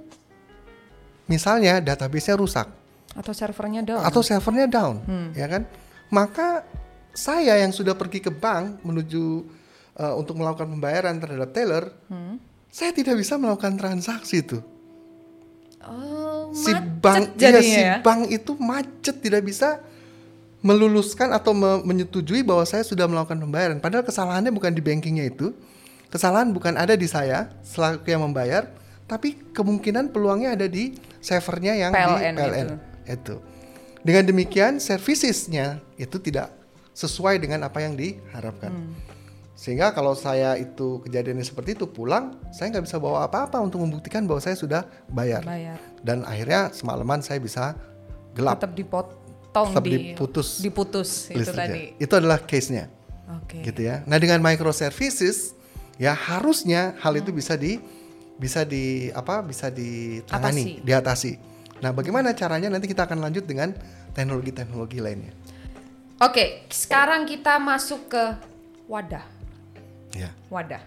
[1.25, 2.67] misalnya database-nya rusak
[3.11, 4.01] Atau servernya down.
[4.01, 4.95] atau servernya down,
[5.33, 5.65] ya kan?
[6.07, 6.63] Maka
[7.11, 9.43] saya yang sudah pergi ke bank menuju
[9.95, 11.89] eh, untuk melakukan pembayaran terhadap teller,
[12.67, 14.61] saya tidak bisa melakukan transaksi itu.
[15.81, 17.95] Oh, Si bank, iya, jadinya si ya.
[17.99, 19.81] bank itu macet tidak bisa
[20.59, 23.77] meluluskan atau me- menyetujui bahwa saya sudah melakukan pembayaran.
[23.79, 25.55] Padahal kesalahannya bukan di bankingnya itu,
[26.09, 28.69] kesalahan bukan ada di saya selaku yang membayar,
[29.09, 32.67] tapi kemungkinan peluangnya ada di servernya yang PLN di PLN
[33.09, 33.35] itu.
[33.99, 36.53] Dengan demikian servicesnya itu tidak
[36.93, 38.71] sesuai dengan apa yang diharapkan.
[38.71, 38.93] Hmm.
[39.59, 44.23] Sehingga kalau saya itu kejadiannya seperti itu pulang, saya nggak bisa bawa apa-apa untuk membuktikan
[44.23, 45.43] bahwa saya sudah bayar.
[45.43, 45.75] Bayar.
[45.99, 47.75] Dan akhirnya semalaman saya bisa
[48.31, 51.75] gelap Tetap dipotong Tetap di diputus diputus itu listriknya.
[51.75, 51.83] tadi.
[51.99, 52.87] Itu adalah case-nya,
[53.35, 53.59] Oke.
[53.67, 53.99] gitu ya.
[54.07, 55.58] Nah dengan microservices,
[55.99, 57.77] ya harusnya hal itu bisa di
[58.39, 60.85] bisa di apa bisa ditangani, Atasi.
[60.87, 61.31] diatasi.
[61.83, 63.75] Nah bagaimana caranya nanti kita akan lanjut dengan
[64.15, 65.35] teknologi-teknologi lainnya.
[66.19, 68.23] Oke, sekarang kita masuk ke
[68.87, 69.23] wadah.
[70.11, 70.81] Ya, Wadah.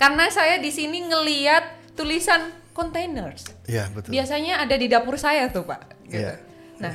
[0.00, 3.44] Karena saya di sini ngeliat tulisan containers.
[3.68, 4.14] ya betul.
[4.14, 6.08] Biasanya ada di dapur saya tuh, Pak.
[6.08, 6.24] Gitu.
[6.24, 6.40] Iya.
[6.80, 6.94] Nah,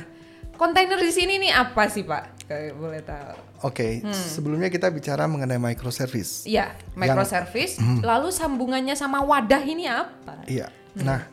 [0.58, 2.48] kontainer di sini nih apa sih, Pak?
[2.50, 3.36] Kayak boleh tahu.
[3.64, 4.12] Oke, Hmm.
[4.12, 6.44] sebelumnya kita bicara mengenai microservice.
[6.44, 7.80] Iya, microservice.
[7.80, 8.04] Hmm.
[8.04, 10.44] Lalu sambungannya sama wadah ini apa?
[10.44, 10.68] Iya.
[10.94, 11.24] Nah,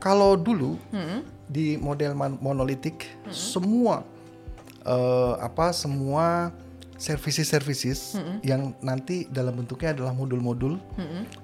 [0.00, 1.20] kalau dulu Hmm.
[1.44, 4.00] di model mon- monolitik semua
[4.80, 6.48] eh, apa semua
[6.96, 10.80] services-services yang nanti dalam bentuknya adalah modul-modul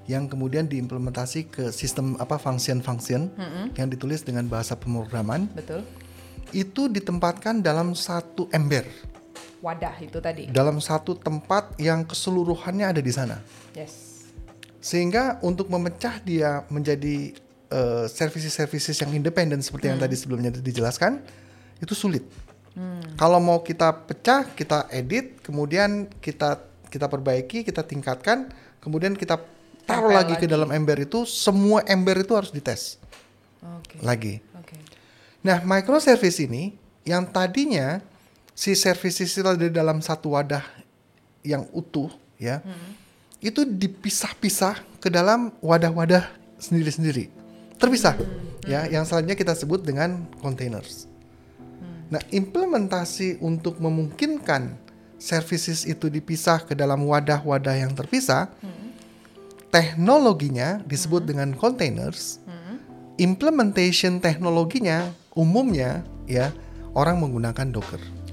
[0.03, 3.29] yang kemudian diimplementasi ke sistem apa function-function
[3.73, 5.85] yang ditulis dengan bahasa pemrograman Betul.
[6.51, 8.83] itu ditempatkan dalam satu ember,
[9.65, 10.45] Wadah itu tadi.
[10.53, 13.41] dalam satu tempat yang keseluruhannya ada di sana.
[13.73, 14.29] Yes.
[14.77, 17.33] Sehingga untuk memecah dia menjadi
[17.73, 21.25] eh, services-services yang independen seperti yang tadi sebelumnya dijelaskan
[21.81, 22.21] itu sulit.
[23.15, 26.59] Kalau mau kita pecah, kita edit, kemudian kita
[26.91, 28.51] kita perbaiki, kita tingkatkan,
[28.83, 29.39] kemudian kita
[29.87, 30.51] taruh Tempel lagi, ke lagi.
[30.51, 32.99] dalam ember itu, semua ember itu harus dites
[33.63, 34.03] Oke.
[34.03, 34.43] lagi.
[34.59, 34.75] Oke.
[35.39, 36.75] Nah, microservice ini
[37.07, 38.03] yang tadinya
[38.55, 40.63] si services itu ada di dalam satu wadah
[41.43, 42.63] yang utuh, ya,
[43.43, 46.25] itu dipisah-pisah ke dalam wadah-wadah
[46.57, 47.29] sendiri-sendiri,
[47.77, 48.15] terpisah,
[48.65, 51.05] ya, yang selanjutnya kita sebut dengan containers.
[52.09, 54.77] Nah, implementasi untuk memungkinkan
[55.19, 58.49] services itu dipisah ke dalam wadah-wadah yang terpisah,
[59.69, 62.39] teknologinya disebut dengan containers.
[63.15, 66.51] Implementation teknologinya umumnya ya
[66.95, 68.24] orang menggunakan Docker.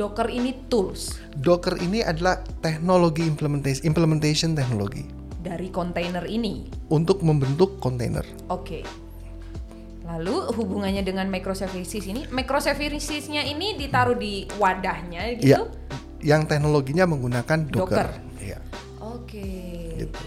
[0.00, 5.04] Docker ini tools Docker ini adalah teknologi implementation implementation teknologi
[5.44, 6.68] dari kontainer ini.
[6.92, 8.24] untuk membentuk kontainer.
[8.52, 8.84] Oke.
[10.04, 15.68] Lalu hubungannya dengan microservices ini, microservicesnya ini ditaruh di wadahnya gitu.
[16.20, 18.08] Yang teknologinya menggunakan Docker.
[18.08, 18.08] Docker.
[18.40, 18.58] Iya.
[19.00, 19.48] Oke.
[19.96, 20.20] Gitu.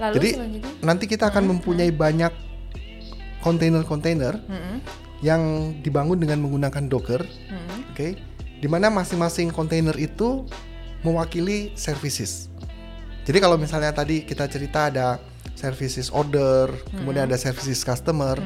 [0.00, 2.32] Lalu Jadi selanjutnya, nanti kita akan mempunyai banyak
[3.44, 4.76] kontainer-kontainer Mm-mm,
[5.20, 7.92] yang dibangun dengan menggunakan Docker, mm-mm.
[7.92, 8.27] oke?
[8.58, 10.46] Di mana masing-masing kontainer itu
[11.06, 12.50] mewakili services.
[13.22, 15.22] Jadi kalau misalnya tadi kita cerita ada
[15.54, 18.38] services order, kemudian ada services customer,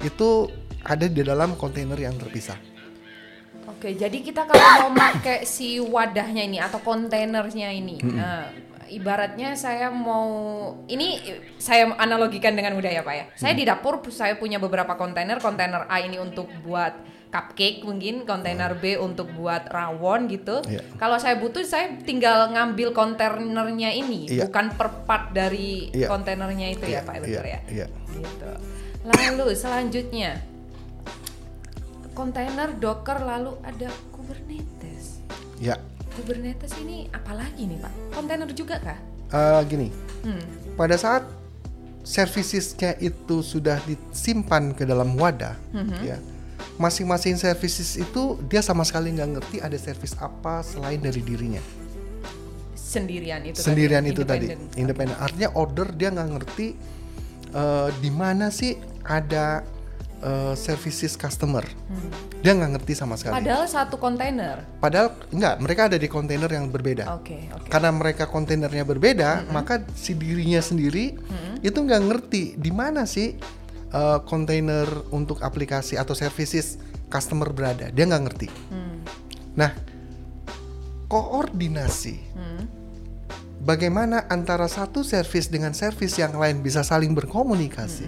[0.00, 0.48] itu
[0.84, 2.56] ada di dalam kontainer yang terpisah.
[3.68, 8.48] Oke, jadi kita kalau mau pakai si wadahnya ini atau kontainernya ini, nah,
[8.90, 10.28] ibaratnya saya mau
[10.90, 11.22] ini
[11.56, 13.24] saya analogikan dengan mudah ya pak ya.
[13.38, 16.92] Saya di dapur saya punya beberapa kontainer, kontainer A ini untuk buat
[17.30, 20.60] cupcake mungkin, kontainer B untuk buat rawon gitu.
[20.66, 20.82] Iya.
[20.98, 24.50] Kalau saya butuh saya tinggal ngambil kontainernya ini, Iya.
[24.50, 26.10] bukan per part dari Iya.
[26.10, 27.60] kontainernya itu ya Iya, pak, betul iya, ya?
[27.70, 27.86] Iya.
[28.10, 28.50] gitu.
[29.00, 30.30] Lalu selanjutnya
[32.12, 35.22] kontainer Docker lalu ada Kubernetes.
[35.56, 35.78] Ya.
[36.12, 37.92] Kubernetes ini apa lagi nih Pak?
[38.12, 38.98] Kontainer juga kah?
[39.30, 39.88] Eh, gini,
[40.26, 40.42] Hmm.
[40.74, 41.22] pada saat
[42.02, 45.98] servicesnya itu sudah disimpan ke dalam wadah, Mhm.
[46.02, 46.18] ya,
[46.80, 51.60] masing-masing services itu dia sama sekali nggak ngerti ada service apa selain dari dirinya.
[52.72, 54.80] Sendirian itu Sendirian tadi, itu tadi, independen.
[54.80, 55.16] independen.
[55.20, 56.68] Artinya order dia nggak ngerti
[57.52, 59.60] eh, di mana sih ada
[60.24, 61.68] eh, services customer.
[62.40, 63.36] Dia nggak ngerti sama sekali.
[63.36, 63.44] Hmm.
[63.44, 64.64] Padahal satu kontainer.
[64.80, 67.12] Padahal enggak, mereka ada di kontainer yang berbeda.
[67.20, 67.68] Oke, oke.
[67.68, 71.12] Karena mereka kontainernya berbeda, maka si dirinya sendiri
[71.60, 73.36] itu nggak ngerti di mana sih
[73.94, 76.78] uh, kontainer untuk aplikasi atau services
[77.10, 77.90] customer berada.
[77.90, 78.48] Dia nggak ngerti.
[78.70, 78.98] Hmm.
[79.58, 79.70] Nah,
[81.10, 82.64] koordinasi Hmm.
[83.66, 88.06] bagaimana antara satu service dengan service yang lain bisa saling berkomunikasi.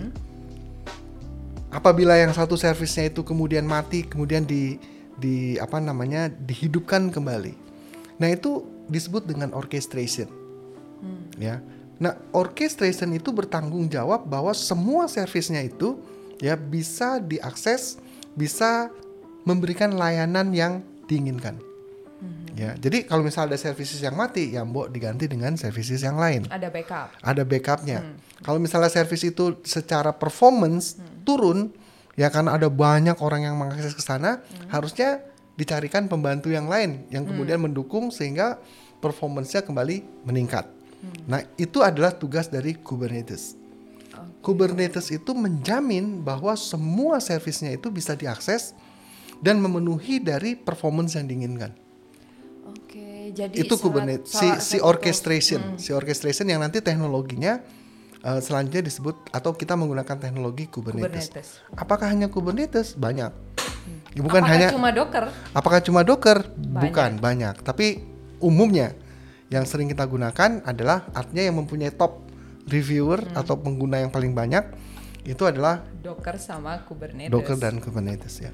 [1.73, 4.77] Apabila yang satu servisnya itu kemudian mati, kemudian di
[5.17, 7.57] di apa namanya dihidupkan kembali.
[8.21, 10.29] Nah itu disebut dengan orchestration,
[11.41, 11.65] ya.
[12.03, 16.03] Nah orchestration itu bertanggung jawab bahwa semua servisnya itu
[16.43, 18.03] ya bisa diakses,
[18.35, 18.91] bisa
[19.47, 21.63] memberikan layanan yang diinginkan.
[22.53, 26.47] Ya, jadi kalau misalnya ada services yang mati, ya mbok diganti dengan services yang lain
[26.53, 27.09] Ada backup.
[27.19, 27.99] ada backupnya.
[28.45, 31.73] Kalau misalnya service itu secara performance turun,
[32.15, 35.25] ya karena ada banyak orang yang mengakses ke sana, harusnya
[35.57, 38.61] dicarikan pembantu yang lain yang kemudian mendukung sehingga
[39.01, 40.82] performance-nya kembali meningkat.
[41.27, 43.59] Nah, itu adalah tugas dari Kubernetes.
[44.43, 48.75] Kubernetes itu menjamin bahwa semua servicenya itu bisa diakses
[49.39, 51.75] dan memenuhi dari performance yang diinginkan
[52.71, 57.63] Oke, jadi itu salah- Kubernetes si si orchestration si orchestration yang nanti teknologinya
[58.23, 61.31] uh, selanjutnya disebut atau kita menggunakan teknologi Kubernetes.
[61.31, 61.49] Kubernetes.
[61.75, 62.95] Apakah hanya Kubernetes?
[62.95, 63.33] Banyak.
[64.15, 65.25] Ya, bukan Apakah hanya cuma Docker?
[65.57, 66.39] apakah cuma Docker?
[66.55, 67.67] Bukan, banyak.
[67.67, 68.05] Tapi
[68.39, 68.95] umumnya
[69.53, 72.25] yang sering kita gunakan adalah artinya yang mempunyai top
[72.65, 73.37] reviewer Hmm.
[73.37, 74.65] atau pengguna yang paling banyak
[75.23, 77.31] itu adalah Docker sama Kubernetes.
[77.31, 78.51] Docker dan Kubernetes ya.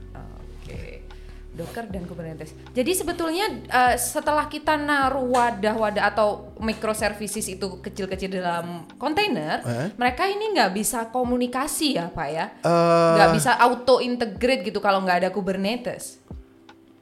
[0.60, 1.00] Oke.
[1.48, 2.54] Docker dan Kubernetes.
[2.70, 9.88] Jadi sebetulnya eh, setelah kita naruh wadah-wadah atau microservices itu kecil-kecil dalam kontainer, Eh?
[9.94, 15.02] mereka ini nggak bisa komunikasi ya pak ya, Eh, nggak bisa auto integrate gitu kalau
[15.02, 16.20] nggak ada Kubernetes,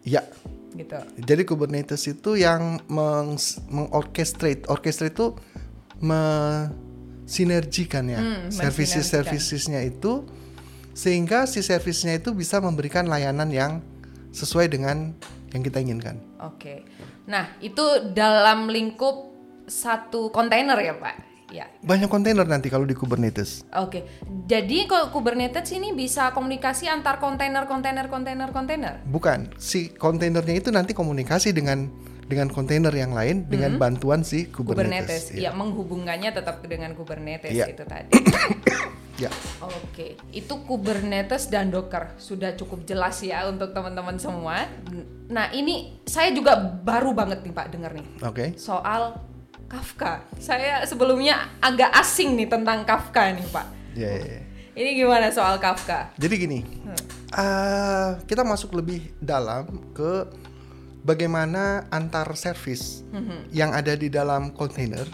[0.03, 0.25] ya,
[0.77, 0.97] gitu.
[1.21, 3.37] Jadi Kubernetes itu yang meng
[3.69, 5.35] mengorchestrate, orchestrate itu
[6.01, 10.25] mensinergikan ya Hmm, services servicesnya itu
[10.97, 13.85] sehingga si servisnya itu bisa memberikan layanan yang
[14.33, 15.13] sesuai dengan
[15.53, 16.17] yang kita inginkan.
[16.41, 16.85] Oke.
[17.29, 19.37] Nah itu dalam lingkup
[19.69, 21.67] satu kontainer ya pak, ya.
[21.83, 23.67] Banyak kontainer nanti kalau di Kubernetes.
[23.75, 24.07] Oke,
[24.47, 28.95] jadi kalau Kubernetes ini bisa komunikasi antar kontainer, kontainer, kontainer, kontainer.
[29.07, 31.89] Bukan, si kontainernya itu nanti komunikasi dengan
[32.27, 35.39] dengan kontainer yang lain dengan bantuan si Kubernetes, Kubernetes.
[35.39, 37.71] ya menghubungkannya tetap dengan Kubernetes Iya.
[37.71, 38.11] itu tadi.
[39.17, 39.33] Ya.
[39.65, 44.69] Oke, itu Kubernetes dan Docker sudah cukup jelas ya untuk teman-teman semua.
[45.33, 48.53] Nah ini saya juga baru banget nih Pak dengar nih Oke.
[48.61, 49.17] soal
[49.67, 50.23] Kafka.
[50.39, 53.67] Saya sebelumnya agak asing nih tentang Kafka nih Pak.
[53.99, 54.43] Ya, ya, ya.
[54.77, 56.13] Ini gimana soal Kafka?
[56.21, 56.61] Jadi gini,
[57.33, 60.29] eh, kita masuk lebih dalam ke
[61.07, 63.07] bagaimana antar service
[63.55, 65.07] yang ada di dalam kontainer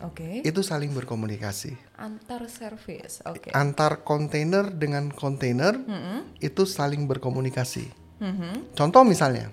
[0.00, 0.40] Oke.
[0.40, 1.76] itu saling berkomunikasi.
[2.00, 3.20] Antar service.
[3.28, 3.52] Oke.
[3.52, 6.40] Antar kontainer dengan kontainer Mm-mm.
[6.40, 7.92] itu saling berkomunikasi.
[8.20, 8.72] Mhm.
[8.72, 9.52] Contoh misalnya,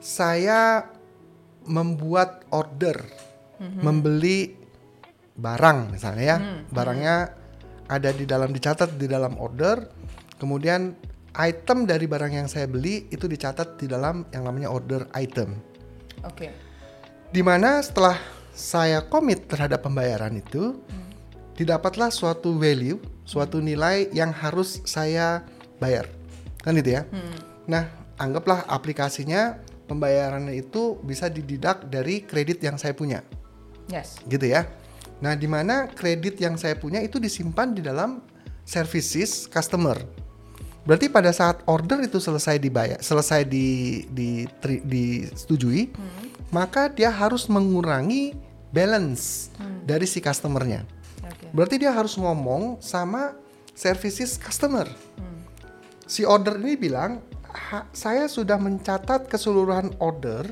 [0.00, 0.88] saya
[1.66, 3.04] membuat order,
[3.60, 4.52] membeli
[5.36, 6.38] barang misalnya ya,
[6.72, 7.16] barangnya
[7.86, 9.86] ada di dalam dicatat di dalam order,
[10.40, 10.96] kemudian
[11.36, 15.60] item dari barang yang saya beli itu dicatat di dalam yang namanya order item.
[16.24, 16.50] Oke.
[17.30, 18.16] Di mana setelah
[18.56, 20.80] saya komit terhadap pembayaran itu,
[21.60, 22.96] didapatlah suatu value,
[23.28, 25.44] suatu nilai yang harus saya
[25.76, 26.08] bayar,
[26.64, 27.04] kan gitu ya.
[27.68, 33.20] Nah, anggaplah aplikasinya pembayarannya itu bisa dididak dari kredit yang saya punya,
[33.86, 34.18] Yes.
[34.26, 34.66] gitu ya.
[35.22, 38.20] Nah, di mana kredit yang saya punya itu disimpan di dalam
[38.66, 39.96] services customer.
[40.86, 45.90] Berarti pada saat order itu selesai dibayar, selesai di, di, tri- disetujui,
[46.54, 48.38] maka dia harus mengurangi
[48.70, 49.50] balance
[49.82, 50.86] dari si customernya.
[51.26, 51.50] Oke.
[51.50, 53.34] Berarti dia harus ngomong sama
[53.74, 54.86] services customer.
[56.06, 57.18] Si order ini bilang,
[57.50, 60.46] "Ha- saya sudah mencatat keseluruhan order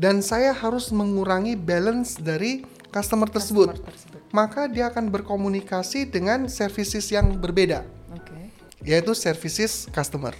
[0.00, 3.76] dan saya harus mengurangi balance dari customer tersebut.
[3.76, 4.20] Customer tersebut.
[4.32, 7.84] Maka dia akan berkomunikasi dengan services yang berbeda,
[8.16, 8.48] Oke.
[8.80, 10.32] yaitu services customer.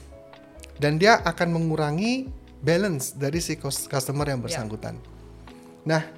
[0.81, 2.33] Dan dia akan mengurangi
[2.65, 4.97] balance dari si cus- customer yang bersangkutan.
[5.85, 6.09] Nah,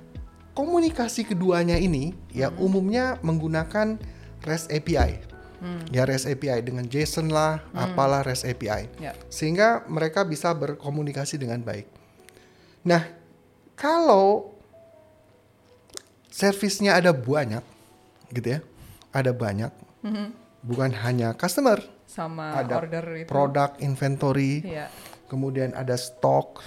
[0.54, 3.98] komunikasi keduanya ini ya umumnya menggunakan
[4.46, 5.18] REST API.
[5.94, 8.90] Ya REST API dengan JSON lah, apalah REST API.
[9.02, 9.14] Ya.
[9.30, 11.86] Sehingga mereka bisa berkomunikasi dengan baik.
[12.82, 13.21] Nah,
[13.82, 14.54] kalau
[16.30, 17.62] servisnya ada banyak
[18.30, 18.60] gitu ya.
[19.10, 19.68] Ada banyak.
[20.62, 23.28] Bukan hanya customer, Sama ada order itu.
[23.28, 24.86] produk inventory, Iya.
[25.26, 26.62] kemudian ada stok,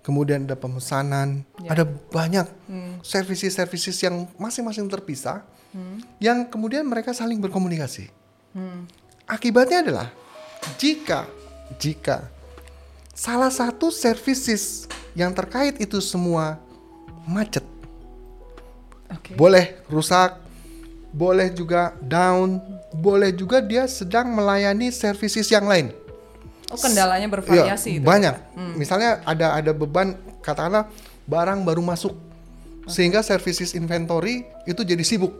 [0.00, 1.76] kemudian ada pemesanan, Ya.
[1.76, 2.48] ada banyak
[3.04, 5.44] services-services yang masing-masing terpisah,
[6.18, 8.08] yang kemudian mereka saling berkomunikasi.
[9.28, 10.08] Akibatnya adalah
[10.80, 11.28] jika
[11.76, 12.32] jika
[13.12, 16.60] salah satu services yang terkait itu semua
[17.24, 17.64] macet,
[19.08, 19.32] Oke.
[19.34, 20.36] boleh rusak,
[21.10, 22.60] boleh juga down,
[22.92, 25.90] boleh juga dia sedang melayani services yang lain.
[26.68, 28.04] Oh, kendalanya bervariasi itu.
[28.04, 28.34] banyak.
[28.76, 30.90] Misalnya ada ada beban katakanlah
[31.24, 32.12] barang baru masuk
[32.86, 35.32] sehingga services inventory itu jadi sibuk,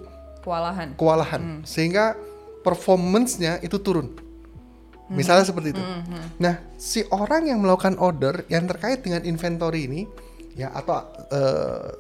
[0.43, 0.95] Kewalahan.
[0.95, 2.15] kewalahan sehingga
[2.63, 4.11] performance-nya itu turun.
[5.07, 5.83] Misalnya seperti itu.
[6.43, 10.03] Nah, si orang yang melakukan order yang terkait dengan inventory ini
[10.59, 11.91] ya atau eh,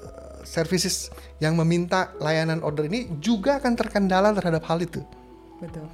[0.42, 5.02] services yang meminta layanan order ini juga akan terkendala terhadap hal itu.
[5.62, 5.86] Betul.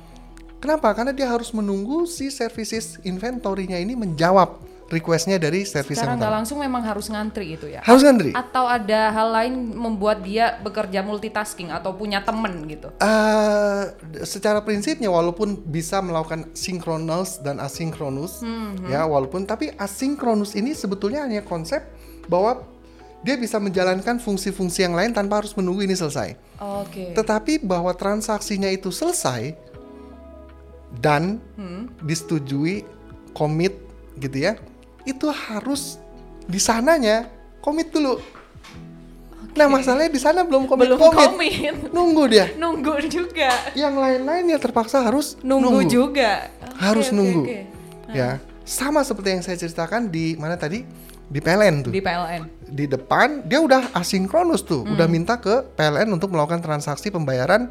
[0.63, 0.95] Kenapa?
[0.95, 6.35] Karena dia harus menunggu si services inventory-nya ini menjawab request-nya dari service Secara yang nggak
[6.37, 7.81] langsung memang harus ngantri itu ya.
[7.81, 8.37] Harus ngantri.
[8.37, 12.93] Atau ada hal lain membuat dia bekerja multitasking atau punya temen gitu.
[13.01, 13.83] Eh,
[14.29, 18.45] secara prinsipnya walaupun bisa melakukan sinkronus dan asinkronus,
[18.87, 21.81] ya walaupun tapi asinkronus ini sebetulnya hanya konsep
[22.29, 22.69] bahwa
[23.23, 26.35] dia bisa menjalankan fungsi-fungsi yang lain tanpa harus menunggu ini selesai.
[26.59, 27.15] Oke.
[27.15, 29.55] Tetapi bahwa transaksinya itu selesai
[30.99, 31.39] dan
[32.03, 32.85] disetujui,
[33.33, 33.79] komit
[34.21, 34.59] gitu ya,
[35.03, 35.99] itu harus
[36.45, 37.27] di sananya
[37.59, 38.19] komit dulu.
[39.53, 41.29] Nah masalahnya di sana belum komit, Belum komit.
[41.29, 41.75] komit.
[41.97, 42.47] nunggu dia.
[42.57, 43.53] Nunggu juga.
[43.77, 46.49] Yang lain-lain ya terpaksa harus Nunggu, juga.
[46.49, 47.43] Oke, harus oke, nunggu.
[47.45, 47.59] oke.
[48.13, 50.85] Ya, sama seperti yang saya ceritakan di mana tadi
[51.29, 51.93] di PLN tuh.
[51.93, 52.65] Di PLN.
[52.73, 57.69] di depan dia udah asinkronus tuh, udah minta ke PLN untuk melakukan transaksi pembayaran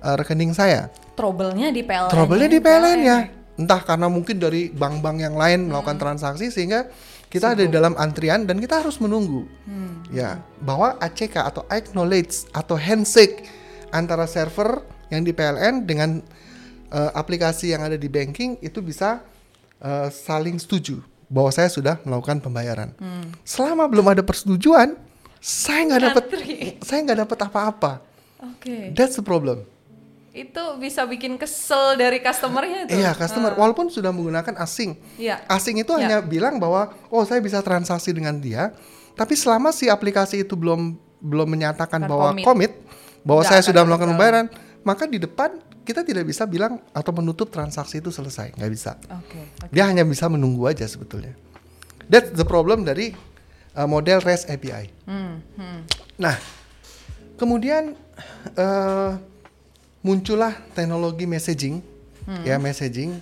[0.00, 0.88] eh, rekening saya.
[1.12, 2.08] Trouble-nya di PLN.
[2.08, 3.18] Trouble-nya di PLN ya.
[3.58, 6.86] Entah karena mungkin dari bank-bank yang lain melakukan transaksi sehingga
[7.28, 9.44] kita ada di dalam antrian dan kita harus menunggu.
[10.14, 13.44] Ya, bahwa ACK atau acknowledge atau handshake
[13.92, 14.80] antara server
[15.12, 16.22] yang di PLN dengan
[16.88, 19.20] eh, aplikasi yang ada di banking itu bisa
[19.82, 22.96] eh, saling setuju bahwa saya sudah melakukan pembayaran.
[23.44, 24.96] Selama belum ada persetujuan,
[25.38, 26.24] saya nggak dapat
[26.80, 27.92] saya nggak dapat apa-apa.
[28.56, 28.96] Oke.
[28.96, 29.68] That's the problem.
[30.38, 32.94] Itu bisa bikin kesel dari customernya itu.
[32.94, 34.94] Iya, customer walaupun sudah menggunakan asing.
[35.18, 35.42] Iya.
[35.50, 36.06] Asing itu Ya.
[36.06, 38.70] hanya bilang bahwa oh saya bisa transaksi dengan dia,
[39.18, 42.46] tapi selama si aplikasi itu belum belum menyatakan bahwa Terkomit.
[42.46, 42.72] komit
[43.26, 44.46] bahwa Nggak saya sudah melakukan pembayaran,
[44.86, 48.94] maka di depan kita tidak bisa bilang atau menutup transaksi itu selesai, nggak bisa.
[49.10, 49.42] Oke.
[49.66, 49.74] oke.
[49.74, 51.34] Dia hanya bisa menunggu aja sebetulnya.
[52.06, 53.10] That's the problem dari
[53.74, 54.94] uh, model REST API.
[55.04, 55.80] Hmm, hmm.
[56.22, 56.36] Nah,
[57.36, 57.98] kemudian
[58.54, 59.10] eh,
[60.08, 61.84] muncullah teknologi messaging,
[62.48, 63.20] ya messaging.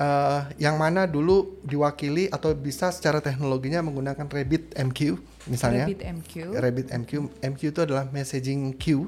[0.00, 5.00] eh, yang mana dulu diwakili atau bisa secara teknologinya menggunakan Rabbit MQ
[5.44, 5.84] misalnya.
[5.84, 6.32] Rabbit MQ.
[6.56, 7.12] Rabbit MQ.
[7.44, 9.04] MQ itu adalah messaging queue,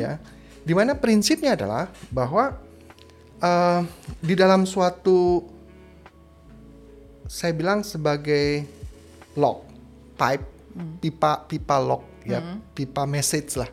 [0.00, 0.16] ya.
[0.64, 2.56] Di mana prinsipnya adalah bahwa
[3.36, 3.82] eh,
[4.24, 5.44] di dalam suatu
[7.28, 8.64] saya bilang sebagai
[9.36, 9.66] log
[10.16, 10.46] pipe
[11.02, 12.40] pipa pipa log ya
[12.72, 13.68] pipa message lah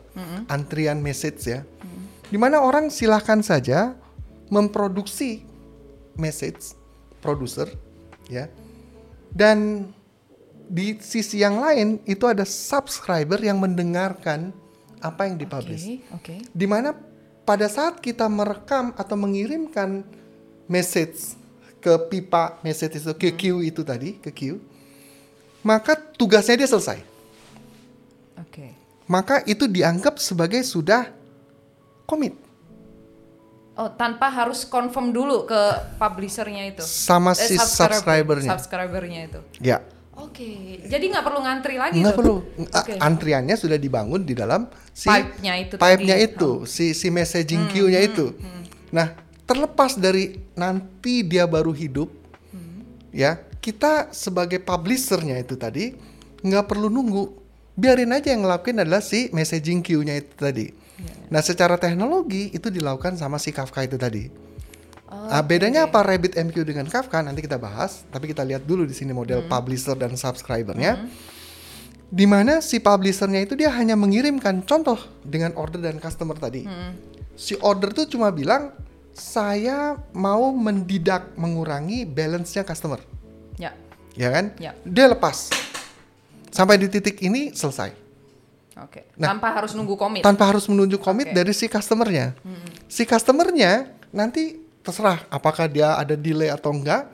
[0.50, 1.62] antrian message ya
[2.28, 3.96] di mana orang silahkan saja
[4.48, 5.44] memproduksi
[6.14, 6.76] message
[7.18, 7.68] producer
[8.28, 8.48] ya
[9.34, 9.88] dan
[10.64, 14.54] di sisi yang lain itu ada subscriber yang mendengarkan
[15.04, 16.48] apa yang dipublish Oke, oke.
[16.56, 16.96] di mana
[17.44, 20.00] pada saat kita merekam atau mengirimkan
[20.64, 21.36] message
[21.84, 24.60] ke pipa message itu ke queue itu tadi ke queue
[25.60, 27.04] maka tugasnya dia selesai
[28.40, 28.72] Oke.
[29.04, 31.12] maka itu dianggap sebagai sudah
[32.04, 32.34] komit.
[33.74, 35.62] Oh, tanpa harus confirm dulu ke
[35.98, 36.82] publishernya itu.
[36.86, 38.50] sama si subscriber- subscribernya.
[38.54, 39.40] Subscribernya itu.
[39.58, 39.82] ya.
[40.14, 42.38] Oke, jadi nggak perlu ngantri lagi nggak perlu.
[42.70, 42.94] Oke.
[43.02, 46.22] antriannya sudah dibangun di dalam si Pipe-nya itu pipe-nya tadi.
[46.22, 46.28] Oh.
[46.30, 48.30] itu si si messaging queue-nya itu.
[48.94, 49.10] nah
[49.42, 52.06] terlepas dari nanti dia baru hidup
[53.10, 55.98] ya kita sebagai publishernya itu tadi
[56.46, 57.42] nggak perlu nunggu.
[57.74, 60.70] Biarin aja yang ngelakuin adalah si messaging queue-nya itu tadi
[61.28, 64.30] nah secara teknologi itu dilakukan sama si Kafka itu tadi
[65.14, 68.82] Oh, Ah, bedanya apa Rabbit MQ dengan Kafka nanti kita bahas, tapi kita lihat dulu
[68.82, 71.06] di sini model publisher dan subscribernya.
[72.10, 76.66] Di mana si publishernya itu dia hanya mengirimkan contoh dengan order dan customer tadi.
[77.38, 78.74] Si order tuh cuma bilang
[79.14, 82.98] saya mau mendidak mengurangi balance-nya customer,
[83.54, 83.70] Ya.
[84.18, 84.50] ya kan?
[84.58, 84.74] Ya.
[84.82, 85.54] Dia lepas.
[86.50, 87.94] Sampai di titik ini selesai.
[88.74, 89.06] Oke.
[89.14, 90.22] Nah, tanpa harus nunggu komit.
[90.26, 91.36] tanpa harus menunjuk komit Oke.
[91.36, 92.34] dari si customernya.
[92.90, 97.06] Si customernya nanti terserah apakah dia ada delay atau enggak.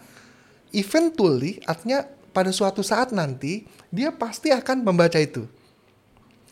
[0.73, 5.45] Eventually, artinya pada suatu saat nanti dia pasti akan membaca itu.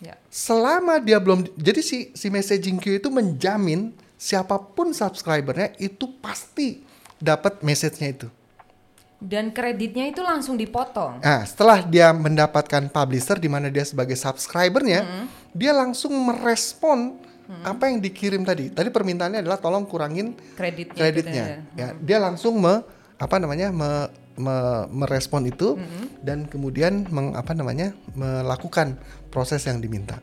[0.02, 0.14] Ya.
[0.30, 6.82] Selama dia belum, jadi si si messaging queue itu menjamin siapa pun subscribernya itu pasti
[7.18, 8.28] dapat message-nya itu.
[9.18, 11.18] Dan kreditnya itu langsung dipotong.
[11.18, 17.18] Nah, setelah dia mendapatkan publisher di mana dia sebagai subscribernya, dia langsung merespon
[17.66, 18.70] apa yang dikirim tadi.
[18.70, 21.00] Tadi permintaannya adalah tolong kurangin Kreditnya.
[21.00, 21.44] kreditnya.
[21.74, 22.84] Ya, dia langsung me
[23.18, 24.06] apa namanya me,
[24.38, 25.74] me- merespon itu
[26.22, 28.94] dan kemudian meng, apa namanya melakukan
[29.34, 30.22] proses yang diminta.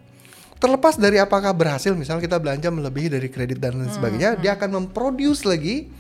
[0.56, 4.88] Terlepas dari apakah berhasil, misalnya kita belanja melebihi dari kredit dan lain sebagainya, dia akan
[4.88, 5.92] memproduce lagi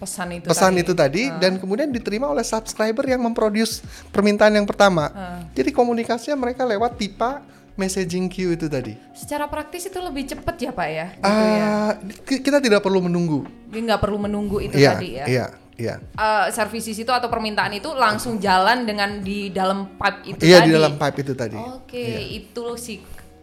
[0.00, 0.80] Pesan itu pesan tadi.
[0.80, 5.12] itu tadi dan kemudian diterima oleh subscriber yang memproduce permintaan yang pertama.
[5.52, 7.44] Jadi komunikasinya mereka lewat pipa
[7.76, 8.96] messaging queue itu tadi.
[9.12, 11.06] Secara praktis itu lebih cepat ya Pak ya?
[11.14, 11.64] Gitu ya.
[11.64, 11.90] Ah,
[12.22, 13.44] ki- kita tidak perlu menunggu.
[13.68, 15.24] Nggak perlu menunggu itu Iya, tadi ya.
[15.26, 15.46] iya,
[15.76, 15.94] iya.
[15.96, 20.66] Eh, services itu atau permintaan itu langsung jalan dengan di dalam pipe itu Iya tadi.
[20.66, 21.56] di dalam pipe itu tadi.
[21.56, 23.00] Oke, itu si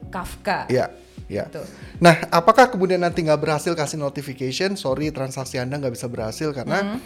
[0.08, 0.66] Kafka.
[0.68, 0.89] Iya,
[1.28, 1.45] iya.
[1.51, 1.63] Tuh.
[1.99, 4.75] Nah, apakah kemudian nanti nggak berhasil kasih notification?
[4.75, 6.99] Sorry, transaksi anda nggak bisa berhasil karena Hmm.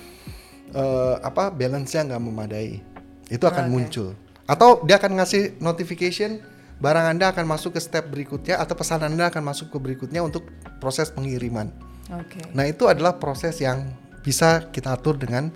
[0.71, 2.79] eh, apa balance-nya nggak memadai.
[3.27, 4.15] Itu akan muncul.
[4.47, 6.39] Atau dia akan ngasih notification
[6.81, 10.49] barang anda akan masuk ke step berikutnya atau pesan anda akan masuk ke berikutnya untuk
[10.81, 11.69] proses pengiriman.
[12.11, 12.41] Oke.
[12.57, 13.85] Nah, itu adalah proses yang
[14.21, 15.53] bisa kita atur dengan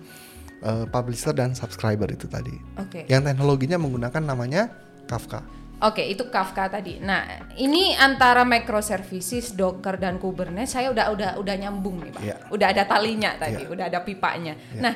[0.66, 2.54] eh, publisher dan subscriber itu tadi.
[2.82, 3.06] Oke.
[3.06, 4.72] Yang teknologinya menggunakan namanya
[5.06, 5.46] Kafka.
[5.76, 6.98] Oke, itu Kafka tadi.
[7.00, 12.22] Nah, ini antara microservices, Docker dan Kubernetes saya udah udah udah nyambung nih, Pak.
[12.24, 12.36] Iya.
[12.48, 13.70] Udah ada talinya tadi, Iya.
[13.70, 14.56] udah ada pipanya.
[14.74, 14.96] Nah,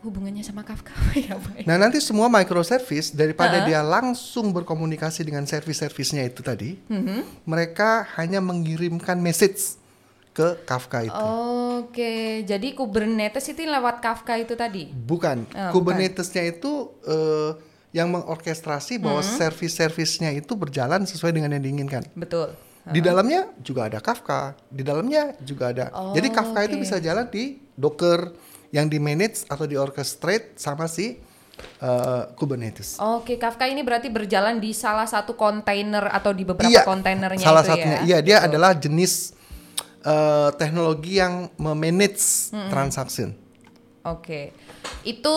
[0.00, 1.64] hubungannya sama Kafka ya, Pak?
[1.64, 7.44] Nah nanti semua microservice daripada dia langsung berkomunikasi dengan service-servicenya itu tadi, Mhm.
[7.44, 9.80] mereka hanya mengirimkan message
[10.30, 11.14] ke Kafka itu.
[11.14, 14.90] Oke, jadi Kubernetes itu lewat Kafka itu tadi.
[14.90, 17.50] Bukan, Oh, Kubernetes-nya itu eh,
[17.94, 19.30] yang mengorkestrasi bahwa Mhm.
[19.38, 22.02] service-servicenya itu berjalan sesuai dengan yang diinginkan.
[22.12, 22.50] Betul.
[22.84, 25.88] Di dalamnya juga ada Kafka, di dalamnya juga ada.
[25.94, 26.82] Oh, Jadi Kafka itu oke.
[26.82, 28.34] bisa jalan di Docker
[28.68, 31.16] yang di manage atau di orchestrate sama si
[31.80, 32.98] eh, Kubernetes.
[32.98, 37.62] Oke, Kafka ini berarti berjalan di salah satu kontainer atau di beberapa Iya, kontainernya salah
[37.62, 37.98] itu satunya.
[38.02, 38.04] ya.
[38.04, 38.46] Iya, dia Gitu.
[38.50, 39.12] adalah jenis
[40.04, 42.68] eh, teknologi yang memanage Hmm.
[42.68, 43.32] transaction.
[44.04, 44.52] Oke.
[45.02, 45.32] Itu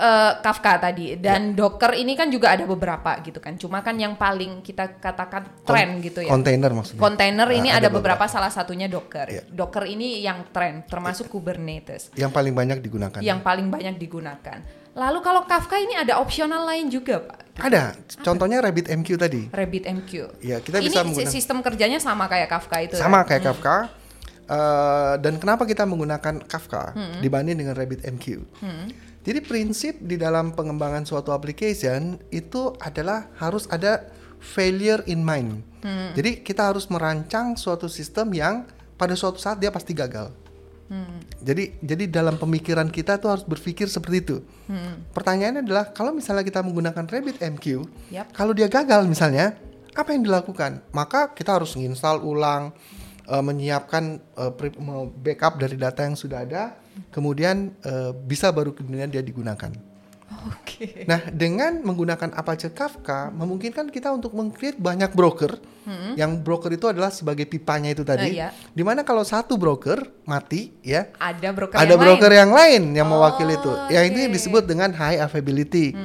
[0.00, 3.54] eh, Kafka tadi dan Docker ini kan juga ada beberapa gitu kan.
[3.54, 6.32] Cuma kan yang paling kita katakan tren gitu ya.
[6.32, 6.98] Container maksudnya.
[6.98, 9.28] Kontainer ini Ah, ada, ada beberapa salah satunya Docker.
[9.28, 9.42] Iya.
[9.46, 13.20] Docker ini yang tren termasuk Kubernetes Yang paling banyak digunakan.
[13.20, 14.58] yang paling banyak digunakan.
[14.90, 17.62] Lalu kalau Kafka ini ada opsional lain juga, Pak.
[17.62, 17.94] Ada.
[18.26, 19.46] Contohnya Rabbit MQ tadi.
[19.46, 20.10] Rabbit MQ.
[20.42, 22.98] Ya, kita ini bisa menggunakan sistem kerjanya sama kayak Kafka itu.
[22.98, 23.26] sama ya?
[23.30, 23.76] kayak Kafka.
[24.50, 26.90] uh, dan kenapa kita menggunakan Kafka
[27.22, 28.24] dibanding dengan RabbitMQ?
[29.20, 34.08] Jadi prinsip di dalam pengembangan suatu application itu adalah harus ada
[34.40, 35.60] failure in mind.
[36.16, 38.64] Jadi kita harus merancang suatu sistem yang
[38.96, 40.32] pada suatu saat dia pasti gagal.
[41.40, 44.36] Jadi jadi dalam pemikiran kita tuh harus berpikir seperti itu.
[45.14, 47.64] Pertanyaannya adalah kalau misalnya kita menggunakan RabbitMQ,
[48.10, 48.34] Yap.
[48.34, 49.54] kalau dia gagal misalnya,
[49.94, 50.82] apa yang dilakukan?
[50.90, 52.74] Maka kita harus menginstal ulang,
[53.30, 54.18] eh, menyiapkan
[54.52, 56.74] pre- me- backup dari data yang sudah ada,
[57.08, 59.70] kemudian eh, bisa baru kemudian dia digunakan.
[60.40, 61.04] Oke.
[61.04, 65.58] Nah, dengan menggunakan Apache Kafka memungkinkan kita untuk meng-create banyak broker.
[66.14, 68.30] Yang broker itu adalah sebagai pipanya itu tadi.
[68.30, 68.32] Hmm.
[68.32, 68.48] Eh, iya.
[68.70, 72.38] Di mana kalau satu broker mati, ya Ada broker ada yang broker lain.
[72.38, 73.72] yang lain yang Oh, mewakili itu.
[73.90, 74.24] Yang ini oke.
[74.24, 74.34] Hmm.
[74.38, 75.98] disebut dengan high availability.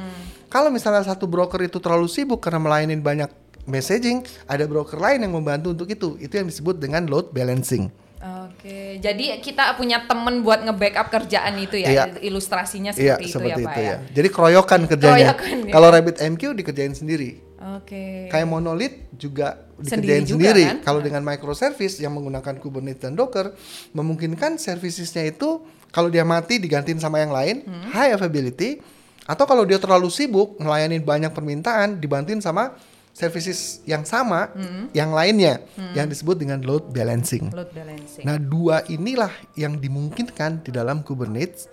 [0.46, 3.30] Kalau misalnya satu broker itu terlalu sibuk karena melayani banyak
[3.66, 6.16] messaging, ada broker lain yang membantu untuk itu.
[6.18, 7.90] Itu yang disebut dengan load balancing.
[8.26, 12.26] Oke, jadi kita punya temen buat nge-backup kerjaan itu ya, Iya.
[12.26, 13.86] ilustrasinya Iya, seperti itu seperti ya itu Pak ya.
[13.86, 13.98] ya.
[14.18, 15.14] Jadi keroyokan kerjanya.
[15.38, 15.74] Keroyokan, ya.
[15.78, 17.30] Kalau RabbitMQ dikerjain sendiri.
[17.78, 18.30] Oke.
[18.30, 20.64] Kayak monolith juga Sendiri dikerjain juga, sendiri.
[20.66, 20.78] kan?
[20.82, 23.54] Kalau dengan microservice yang menggunakan Kubernetes dan Docker,
[23.94, 27.94] memungkinkan servicesnya itu kalau dia mati digantiin sama yang lain, Hmm.
[27.94, 28.82] high availability.
[29.26, 32.74] Atau kalau dia terlalu sibuk melayani banyak permintaan, dibantuin sama
[33.16, 34.92] services yang sama, Hmm.
[34.92, 35.64] yang lainnya,
[35.96, 37.48] yang disebut dengan load balancing.
[37.50, 38.28] Load balancing.
[38.28, 41.72] Nah, dua inilah yang dimungkinkan di dalam Kubernetes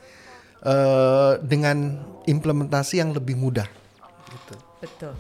[0.63, 3.67] eh, dengan implementasi yang lebih mudah.
[4.31, 4.55] Gitu.
[4.79, 5.13] Betul.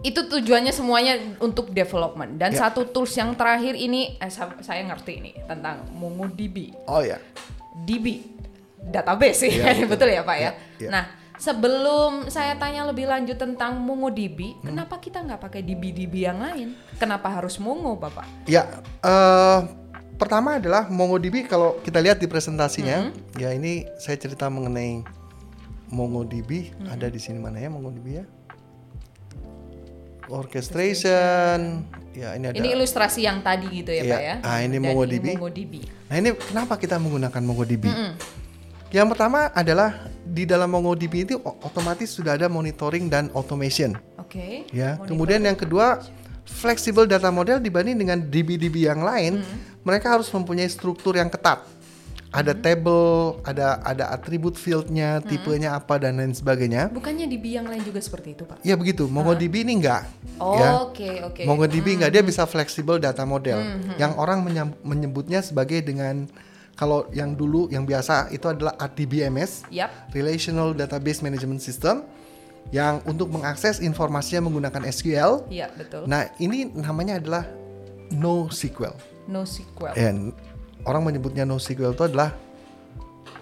[0.00, 2.40] Itu tujuannya semuanya untuk development.
[2.40, 2.64] Dan Ya.
[2.64, 6.72] satu tools yang terakhir ini, eh, sa- saya ngerti ini tentang MongoDB.
[6.88, 7.20] Oh ya.
[7.76, 8.24] DB,
[8.80, 9.88] database sih, Iya, betul.
[9.92, 10.40] betul ya Pak ya.
[10.40, 10.88] Iya, iya.
[10.88, 11.04] Nah,
[11.40, 14.70] sebelum saya tanya lebih lanjut tentang MongoDB, Hmm.
[14.70, 16.76] kenapa kita nggak pakai DB-DB yang lain?
[17.00, 18.28] Kenapa harus Mongo, Bapak?
[18.44, 18.68] Ya,
[19.00, 19.58] eh,
[20.14, 23.40] pertama adalah MongoDB kalau kita lihat di presentasinya, Hmm.
[23.40, 25.00] ya ini saya cerita mengenai
[25.88, 26.76] MongoDB.
[26.86, 28.24] Ada di sini mana ya MongoDB ya?
[30.30, 31.82] Orchestration.
[32.14, 32.54] Ya ini ada.
[32.54, 34.12] Ini ilustrasi yang tadi gitu ya Iya.
[34.14, 34.34] Pak ya.
[34.46, 35.26] Ah, ini Dan MongoDB.
[35.34, 35.74] MongoDB.
[36.06, 37.84] Nah ini kenapa kita menggunakan MongoDB?
[38.90, 43.98] Yang pertama adalah di dalam MongoDB itu otomatis sudah ada monitoring dan automation.
[44.14, 44.64] Oke.
[44.70, 44.94] Ya.
[44.94, 45.10] Monitor.
[45.10, 45.98] Kemudian yang kedua
[46.46, 49.42] flexible data model dibanding dengan DB-DB yang lain,
[49.82, 51.62] mereka harus mempunyai struktur yang ketat.
[52.30, 56.86] Ada table, ada ada atribut fieldnya, tipenya apa dan lain sebagainya.
[56.94, 58.62] Bukannya DB yang lain juga seperti itu, Pak?
[58.62, 59.10] Ya begitu.
[59.10, 60.06] MongoDB ini enggak.
[60.38, 60.78] Oh, ya.
[60.78, 61.42] Oke, oke.
[61.42, 63.58] MongoDB enggak dia bisa flexible data model
[63.98, 64.46] yang orang
[64.86, 66.30] menyebutnya sebagai dengan
[66.80, 70.16] kalau yang dulu yang biasa itu adalah RDBMS Yap.
[70.16, 72.08] Relational Database Management System
[72.72, 75.44] yang untuk mengakses informasinya menggunakan SQL.
[75.52, 76.08] Iya, betul.
[76.08, 77.44] Nah, ini namanya adalah
[78.08, 78.96] NoSQL.
[79.28, 79.92] NoSQL.
[79.92, 80.32] Ya, n-
[80.88, 82.32] orang menyebutnya NoSQL itu adalah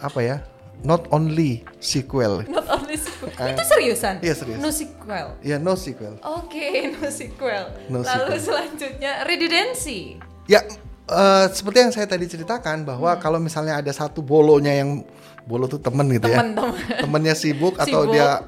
[0.03, 0.36] apa ya?
[0.82, 2.43] Not only SQL.
[2.51, 3.55] Not only SQL.
[3.55, 4.18] itu seriusan?
[4.22, 4.59] Iya, serius.
[4.59, 5.28] NoSQL.
[5.43, 6.18] Ya, NoSQL.
[6.26, 6.66] Oke,
[6.99, 7.91] NoSQL.
[7.91, 8.07] NoSQL.
[8.07, 10.18] Lalu selanjutnya redundancy.
[10.47, 10.62] Ya,
[11.09, 13.20] eh, seperti yang saya tadi ceritakan bahwa Hmm.
[13.20, 15.02] kalau misalnya ada satu bolonya yang
[15.42, 16.76] bolo tuh temen gitu ya, Teman-teman.
[17.00, 18.12] temennya sibuk atau Sibuk.
[18.12, 18.44] dia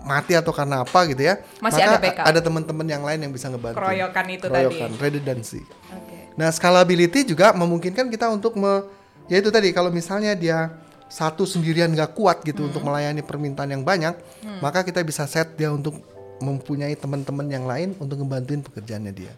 [0.00, 2.24] mati atau karena apa gitu ya, Masih maka ada backup.
[2.24, 3.76] ada teman-teman yang lain yang bisa ngebantu.
[3.76, 5.02] Keroyokan itu Keroyokan, tadi.
[5.02, 5.60] redundancy.
[5.90, 6.16] Oke.
[6.34, 8.86] Nah, scalability juga memungkinkan kita untuk me,
[9.26, 12.70] ya itu tadi kalau misalnya dia satu sendirian nggak kuat gitu Hmm.
[12.70, 14.14] untuk melayani permintaan yang banyak,
[14.60, 15.98] maka kita bisa set dia untuk
[16.36, 19.34] mempunyai teman-teman yang lain untuk ngebantuin pekerjaannya dia.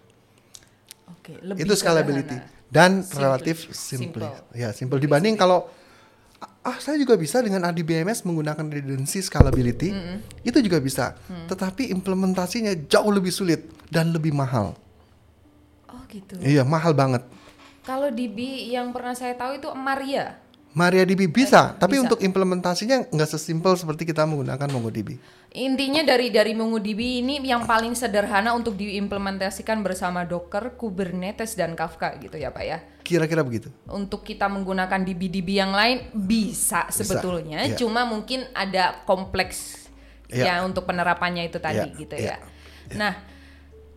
[1.09, 2.57] Oke, lebih itu scalability sederhana.
[2.69, 3.21] Dan Simple.
[3.25, 4.29] relatif simple.
[4.29, 4.57] Simple.
[4.57, 5.69] Ya, simple dibanding kalau
[6.63, 9.91] ah saya juga bisa dengan RDBMS menggunakan redundancy scalability.
[10.45, 11.17] Itu juga bisa.
[11.27, 11.49] Mm.
[11.49, 14.77] Tetapi implementasinya jauh lebih sulit dan lebih mahal.
[15.89, 16.37] Oh, gitu.
[16.45, 17.25] Iya, mahal banget.
[17.89, 20.37] Kalau DB yang pernah saya tahu itu Maria.
[20.79, 22.07] MariaDB bisa, tapi bisa.
[22.07, 25.19] untuk implementasinya nggak sesimpel seperti kita menggunakan MongoDB.
[25.59, 32.15] Intinya dari dari MongoDB ini yang paling sederhana untuk diimplementasikan bersama Docker, Kubernetes dan Kafka
[32.23, 32.79] gitu ya, Pak ya.
[33.03, 33.75] Kira-kira begitu.
[33.91, 37.75] Untuk kita menggunakan DB-DB yang lain bisa sebetulnya, iya.
[37.75, 39.89] cuma mungkin ada kompleks
[40.29, 40.45] Iya.
[40.45, 42.97] ya untuk penerapannya itu tadi Iya, gitu iya, ya.
[43.01, 43.13] Nah,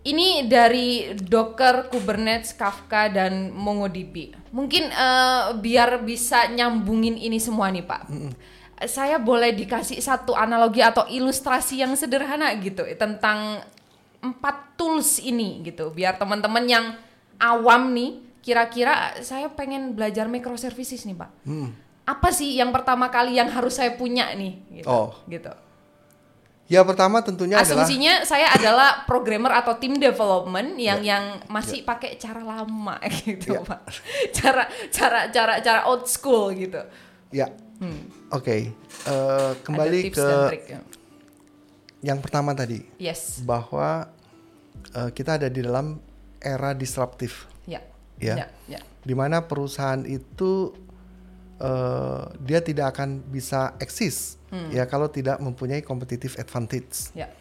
[0.02, 4.34] ini dari Docker, Kubernetes, Kafka dan MongoDB.
[4.50, 8.02] Mungkin eh, biar bisa nyambungin ini semua nih, Pak.
[8.90, 13.62] Saya boleh dikasih satu analogi atau ilustrasi yang sederhana gitu tentang
[14.22, 16.86] empat tools ini gitu, biar teman-teman yang
[17.38, 21.30] awam nih kira-kira saya pengen belajar microservices nih, Pak.
[21.46, 21.70] Hmm.
[22.10, 24.90] Apa sih yang pertama kali yang harus saya punya nih gitu.
[24.90, 25.14] Oh.
[25.30, 25.54] Gitu.
[26.72, 32.16] Ya pertama tentunya adalah Asumsinya saya adalah programmer atau tim development yang yang masih pakai
[32.16, 33.60] cara lama gitu, Ya.
[33.60, 33.80] Pak.
[34.32, 36.80] Cara cara cara cara old school gitu.
[37.28, 37.52] ya.
[38.32, 38.56] Oke.
[38.56, 38.64] Eh,
[39.04, 39.58] Hmm.
[39.60, 40.64] kembali Ada tips ke dan trik.
[40.66, 40.80] ya.
[42.04, 43.42] yang pertama tadi Yes.
[43.42, 44.08] bahwa
[44.92, 46.00] eh, kita ada di dalam
[46.40, 47.84] era disruptif Ya.
[48.16, 48.36] Ya.
[48.38, 48.80] Ya, ya.
[49.02, 50.72] di mana perusahaan itu
[51.58, 54.38] eh, dia tidak akan bisa eksis
[54.72, 57.12] ya kalau tidak mempunyai competitive advantage.
[57.16, 57.32] Ya.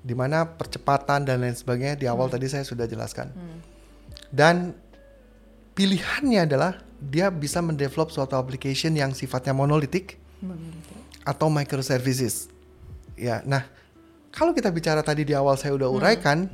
[0.00, 3.28] di mana percepatan dan lain sebagainya di awal tadi saya sudah jelaskan.
[4.32, 4.72] Dan
[5.76, 10.16] pilihannya adalah dia bisa mendevelop suatu application yang sifatnya monolitik
[11.20, 12.48] atau microservices.
[13.12, 13.68] Ya nah
[14.32, 16.48] kalau kita bicara tadi di awal saya udah uraikan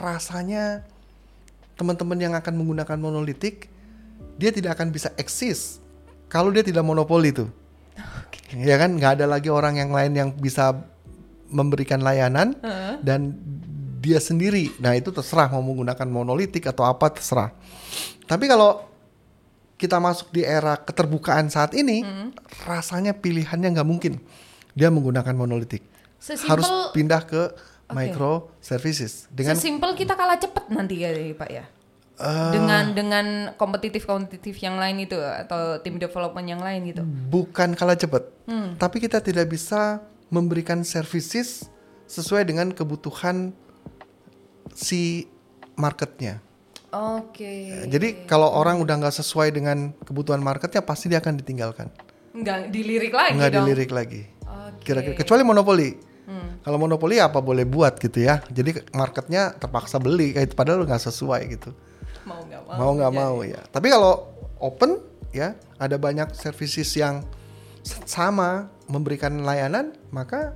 [0.00, 0.82] rasanya
[1.78, 3.70] teman-teman yang akan menggunakan monolitik
[4.40, 5.78] dia tidak akan bisa eksis
[6.26, 7.30] kalau dia tidak monopoli
[7.98, 10.72] itu ya kan nggak ada lagi orang yang lain yang bisa
[11.48, 12.56] memberikan layanan
[13.02, 13.36] dan
[13.98, 14.72] dia sendiri.
[14.78, 17.50] Nah itu terserah mau menggunakan monolitik atau apa terserah.
[18.28, 18.84] Tapi kalau
[19.78, 22.04] kita masuk di era keterbukaan saat ini
[22.66, 24.20] rasanya pilihannya nggak mungkin.
[24.78, 25.82] Dia menggunakan monolitik.
[26.18, 27.42] Sesimpel- harus pindah ke
[27.88, 31.64] microservices dengan Sesimpel kita kalah cepet nanti ya Pak ya.
[32.18, 32.50] Eh.
[32.50, 37.06] dengan dengan kompetitif kompetitif yang lain itu atau tim development yang lain gitu.
[37.06, 38.26] bukan kalah cepat,
[38.74, 41.70] tapi kita tidak bisa memberikan services
[42.10, 43.54] sesuai dengan kebutuhan
[44.74, 45.30] si
[45.78, 46.42] marketnya.
[46.90, 47.86] Oke.
[47.86, 51.86] Jadi kalau orang udah nggak sesuai dengan kebutuhan marketnya, pasti dia akan ditinggalkan,
[52.34, 53.62] Nggak dilirik lagi nggak dong.
[53.62, 54.22] dilirik lagi.
[54.42, 54.82] Oke.
[54.82, 55.90] Kira-kira kecuali monopoli.
[56.58, 58.44] Kalau monopoli apa boleh buat gitu ya.
[58.52, 61.72] Jadi marketnya terpaksa beli kayak padahal nggak sesuai gitu.
[62.28, 62.76] Mau nggak mau.
[62.76, 63.60] mau nggak mau ya.
[63.66, 64.28] Tapi kalau
[64.60, 65.00] open
[65.30, 67.24] ya ada banyak services yang
[68.04, 70.52] sama memberikan layanan, maka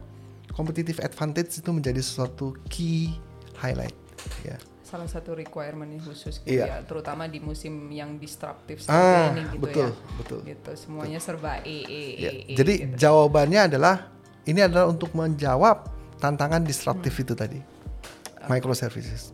[0.53, 3.17] competitive advantage itu menjadi sesuatu key
[3.57, 3.97] highlight
[4.43, 4.61] ya.
[4.85, 6.65] Salah satu requirement khusus gitu Iya.
[6.69, 10.17] ya, terutama di musim yang disruptif seperti Ah, ini gitu betul, ya.
[10.21, 10.41] betul.
[10.45, 12.01] Gitu, semuanya serba e e e.
[12.21, 12.97] Ya, e, Jadi gitu.
[13.01, 14.13] jawabannya adalah
[14.45, 15.89] ini adalah untuk menjawab
[16.21, 17.25] tantangan disruptif Hmm.
[17.25, 17.59] itu tadi.
[18.45, 19.33] Microservices.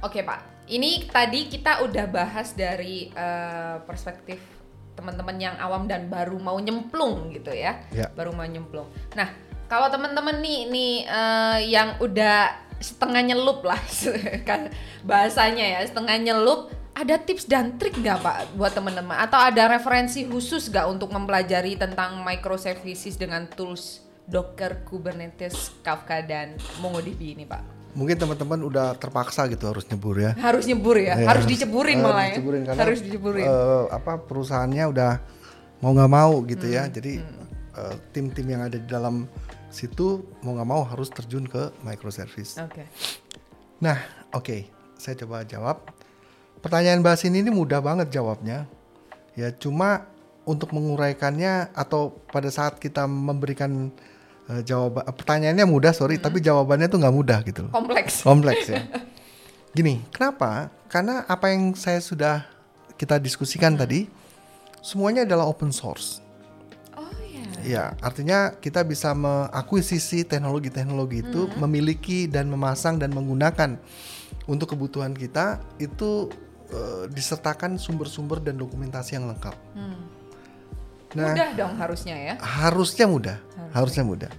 [0.00, 4.38] Oke Pak, ini tadi kita udah bahas dari eh, perspektif
[4.92, 8.10] teman-teman yang awam dan baru mau nyemplung gitu ya, Ya.
[8.12, 8.90] baru mau nyemplung.
[9.14, 9.30] Nah,
[9.70, 13.78] kalau teman-teman nih nih eh, yang udah setengah nyelup lah
[14.48, 14.70] kan
[15.02, 19.14] bahasanya ya, setengah nyelup, ada tips dan trik nggak Pak buat teman-teman?
[19.22, 26.58] Atau ada referensi khusus nggak untuk mempelajari tentang microservices dengan tools Docker, Kubernetes, Kafka dan
[26.82, 27.77] MongoDB ini Pak?
[27.98, 30.38] Mungkin teman-teman udah terpaksa gitu harus nyebur ya.
[30.38, 33.42] harus nyebur ya, Ya, harus diceburin eh, malah ya, diceburin karena, harus diceburin.
[33.42, 35.12] eh, apa perusahaannya udah
[35.78, 36.86] mau nggak mau gitu ya.
[36.86, 37.12] Hmm, Jadi
[37.74, 39.26] eh, tim-tim yang ada di dalam
[39.68, 40.06] situ
[40.40, 42.56] mau nggak mau harus terjun ke microservice.
[42.58, 42.86] Oke,
[43.78, 43.98] Nah,
[44.30, 45.82] oke, saya coba jawab.
[46.58, 48.66] Pertanyaan bahas ini ini mudah banget jawabnya.
[49.34, 50.10] Ya, cuma
[50.42, 53.94] untuk menguraikannya atau pada saat kita memberikan
[54.48, 56.24] eh, jawaban pertanyaannya mudah, sorry, Hmm.
[56.24, 58.22] tapi jawabannya tuh nggak mudah gitu loh kompleks.
[58.28, 58.82] kompleks ya.
[59.76, 60.72] Gini, kenapa?
[60.88, 62.48] Karena apa yang saya sudah
[62.96, 64.08] kita diskusikan tadi,
[64.80, 66.24] semuanya adalah open source.
[66.96, 67.44] Oh ya.
[67.62, 73.76] Ya, artinya kita bisa mengakuisisi teknologi-teknologi itu, memiliki dan memasang dan menggunakan
[74.48, 76.32] untuk kebutuhan kita itu
[76.68, 79.56] eh, disertakan sumber-sumber dan dokumentasi yang lengkap.
[81.16, 82.34] Nah, Mudah dong harusnya ya.
[82.40, 83.36] harusnya mudah,
[83.72, 84.30] harusnya mudah.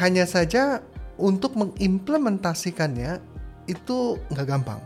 [0.00, 0.84] Hanya saja
[1.16, 3.20] untuk mengimplementasikannya
[3.64, 4.80] itu nggak gampang.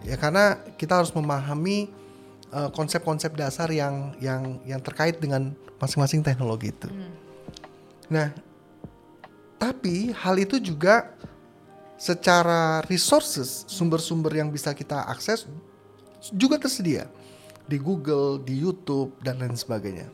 [0.00, 1.92] Ya karena kita harus memahami
[2.48, 6.88] uh, konsep-konsep dasar yang yang yang terkait dengan masing-masing teknologi itu.
[8.08, 8.32] Nah,
[9.60, 11.12] tapi hal itu juga
[12.00, 15.44] secara resources, sumber-sumber yang bisa kita akses
[16.32, 17.08] juga tersedia
[17.70, 20.10] di Google, di YouTube dan lain sebagainya.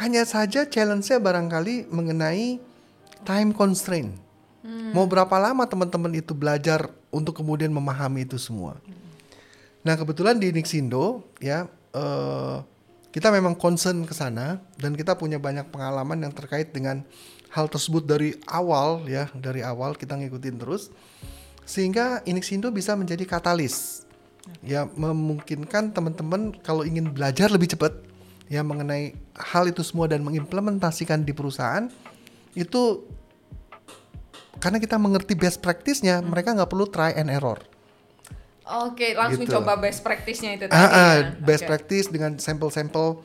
[0.00, 2.58] Hanya saja challenge-nya barangkali mengenai
[3.28, 4.16] time constraint.
[4.96, 8.80] Mau berapa lama teman-teman itu belajar untuk kemudian memahami itu semua.
[9.84, 12.56] Nah kebetulan di Nixindo ya eh,
[13.12, 17.04] kita memang concern ke sana dan kita punya banyak pengalaman yang terkait dengan
[17.52, 20.88] hal tersebut dari awal ya dari awal kita ngikutin terus
[21.68, 24.03] sehingga Inixindo bisa menjadi katalis
[24.60, 27.96] ya memungkinkan teman-teman kalau ingin belajar lebih cepat
[28.46, 31.88] ya mengenai hal itu semua dan mengimplementasikan di perusahaan
[32.52, 33.02] itu
[34.60, 37.58] karena kita mengerti best practice-nya mereka nggak perlu try and error
[38.64, 39.52] Oke, langsung Gitu.
[39.60, 40.72] coba best practice-nya itu tadi.
[40.72, 41.36] Ah, ah, ya.
[41.36, 41.68] best Oke.
[41.68, 43.20] practice dengan sampel-sampel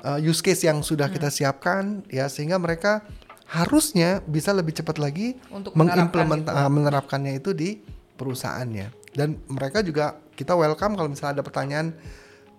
[0.00, 1.16] uh, use case yang sudah Hmm.
[1.20, 3.04] kita siapkan ya sehingga mereka
[3.52, 7.84] harusnya bisa lebih cepat lagi Untuk mengimplement menerapkan ah, menerapkannya itu di
[8.16, 9.07] perusahaannya.
[9.18, 11.90] Dan mereka juga kita welcome kalau misalnya ada pertanyaan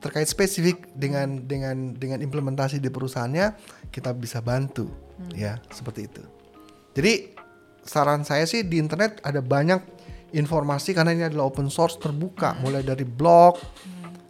[0.04, 3.56] terkait spesifik dengan dengan dengan implementasi di perusahaannya,
[3.96, 4.92] kita bisa bantu.
[5.32, 6.24] Ya, seperti itu.
[6.96, 7.32] Jadi
[7.88, 9.80] saran saya sih di internet ada banyak
[10.36, 13.56] informasi karena ini adalah open source terbuka mulai dari blog,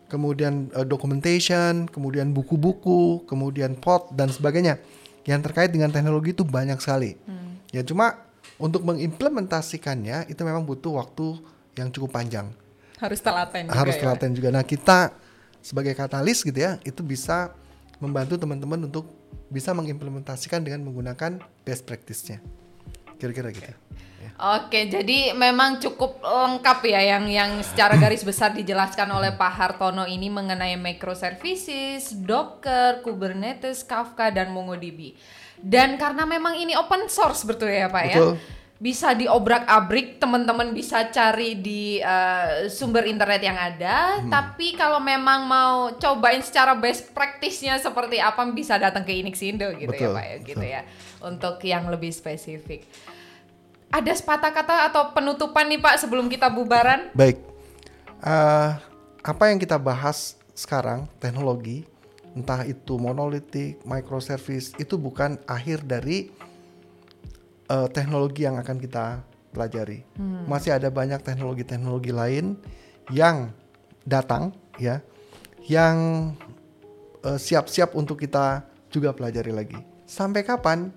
[0.09, 4.77] kemudian eh, documentation, kemudian buku-buku, kemudian pot dan sebagainya.
[5.25, 7.13] Yang terkait dengan teknologi itu banyak sekali.
[7.69, 8.25] Ya cuma
[8.57, 11.37] untuk mengimplementasikannya itu memang butuh waktu
[11.79, 12.51] yang cukup panjang.
[12.99, 14.01] Harus telaten juga Harus ya.
[14.03, 14.49] telaten juga.
[14.51, 15.15] Nah, kita
[15.63, 17.55] sebagai katalis gitu ya, itu bisa
[18.03, 19.07] membantu teman-teman untuk
[19.47, 22.43] bisa mengimplementasikan dengan menggunakan best practice-nya.
[23.19, 23.71] Kira-kira gitu.
[24.19, 24.31] Ya.
[24.55, 30.07] Oke, jadi memang cukup lengkap ya yang yang secara garis besar dijelaskan oleh Pak Hartono
[30.07, 35.15] ini mengenai microservices, Docker, Kubernetes, Kafka dan MongoDB.
[35.59, 38.31] Dan karena memang ini open source betul ya Pak Betul.
[38.31, 38.58] ya?
[38.79, 44.23] Bisa diobrak-abrik, teman-teman bisa cari di eh, sumber internet yang ada.
[44.23, 44.31] Hmm.
[44.31, 49.91] Tapi kalau memang mau cobain secara best practice-nya seperti apa bisa datang ke Inixindo gitu
[49.91, 50.75] ya Betul, Pak ya, gitu betul.
[50.79, 50.81] ya.
[51.19, 52.87] Untuk yang lebih spesifik.
[53.91, 57.11] Ada sepatah kata atau penutupan nih Pak sebelum kita bubaran?
[57.11, 57.35] Baik.
[58.23, 58.71] Eh,
[59.19, 61.83] apa yang kita bahas sekarang teknologi
[62.37, 66.29] entah itu monolitik, microservice itu bukan akhir dari
[67.69, 69.21] eh, teknologi yang akan kita
[69.53, 70.05] pelajari.
[70.45, 72.57] Masih ada banyak teknologi-teknologi lain
[73.09, 73.49] yang
[74.05, 75.01] datang ya
[75.65, 75.97] yang
[77.21, 79.79] eh, siap-siap untuk kita juga pelajari lagi.
[80.09, 80.89] Sampai kapan?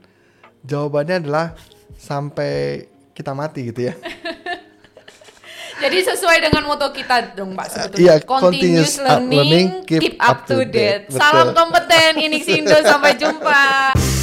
[0.64, 1.58] Jawabannya adalah
[1.98, 3.94] sampai kita mati gitu ya.
[5.82, 7.98] Jadi sesuai dengan moto kita dong Pak sebetulnya.
[7.98, 11.10] iya, continuous continuous, uh, learning, learning, keep, up to date.
[11.10, 11.58] Salam Betul.
[11.58, 13.62] kompeten, Inixindo, sampai jumpa.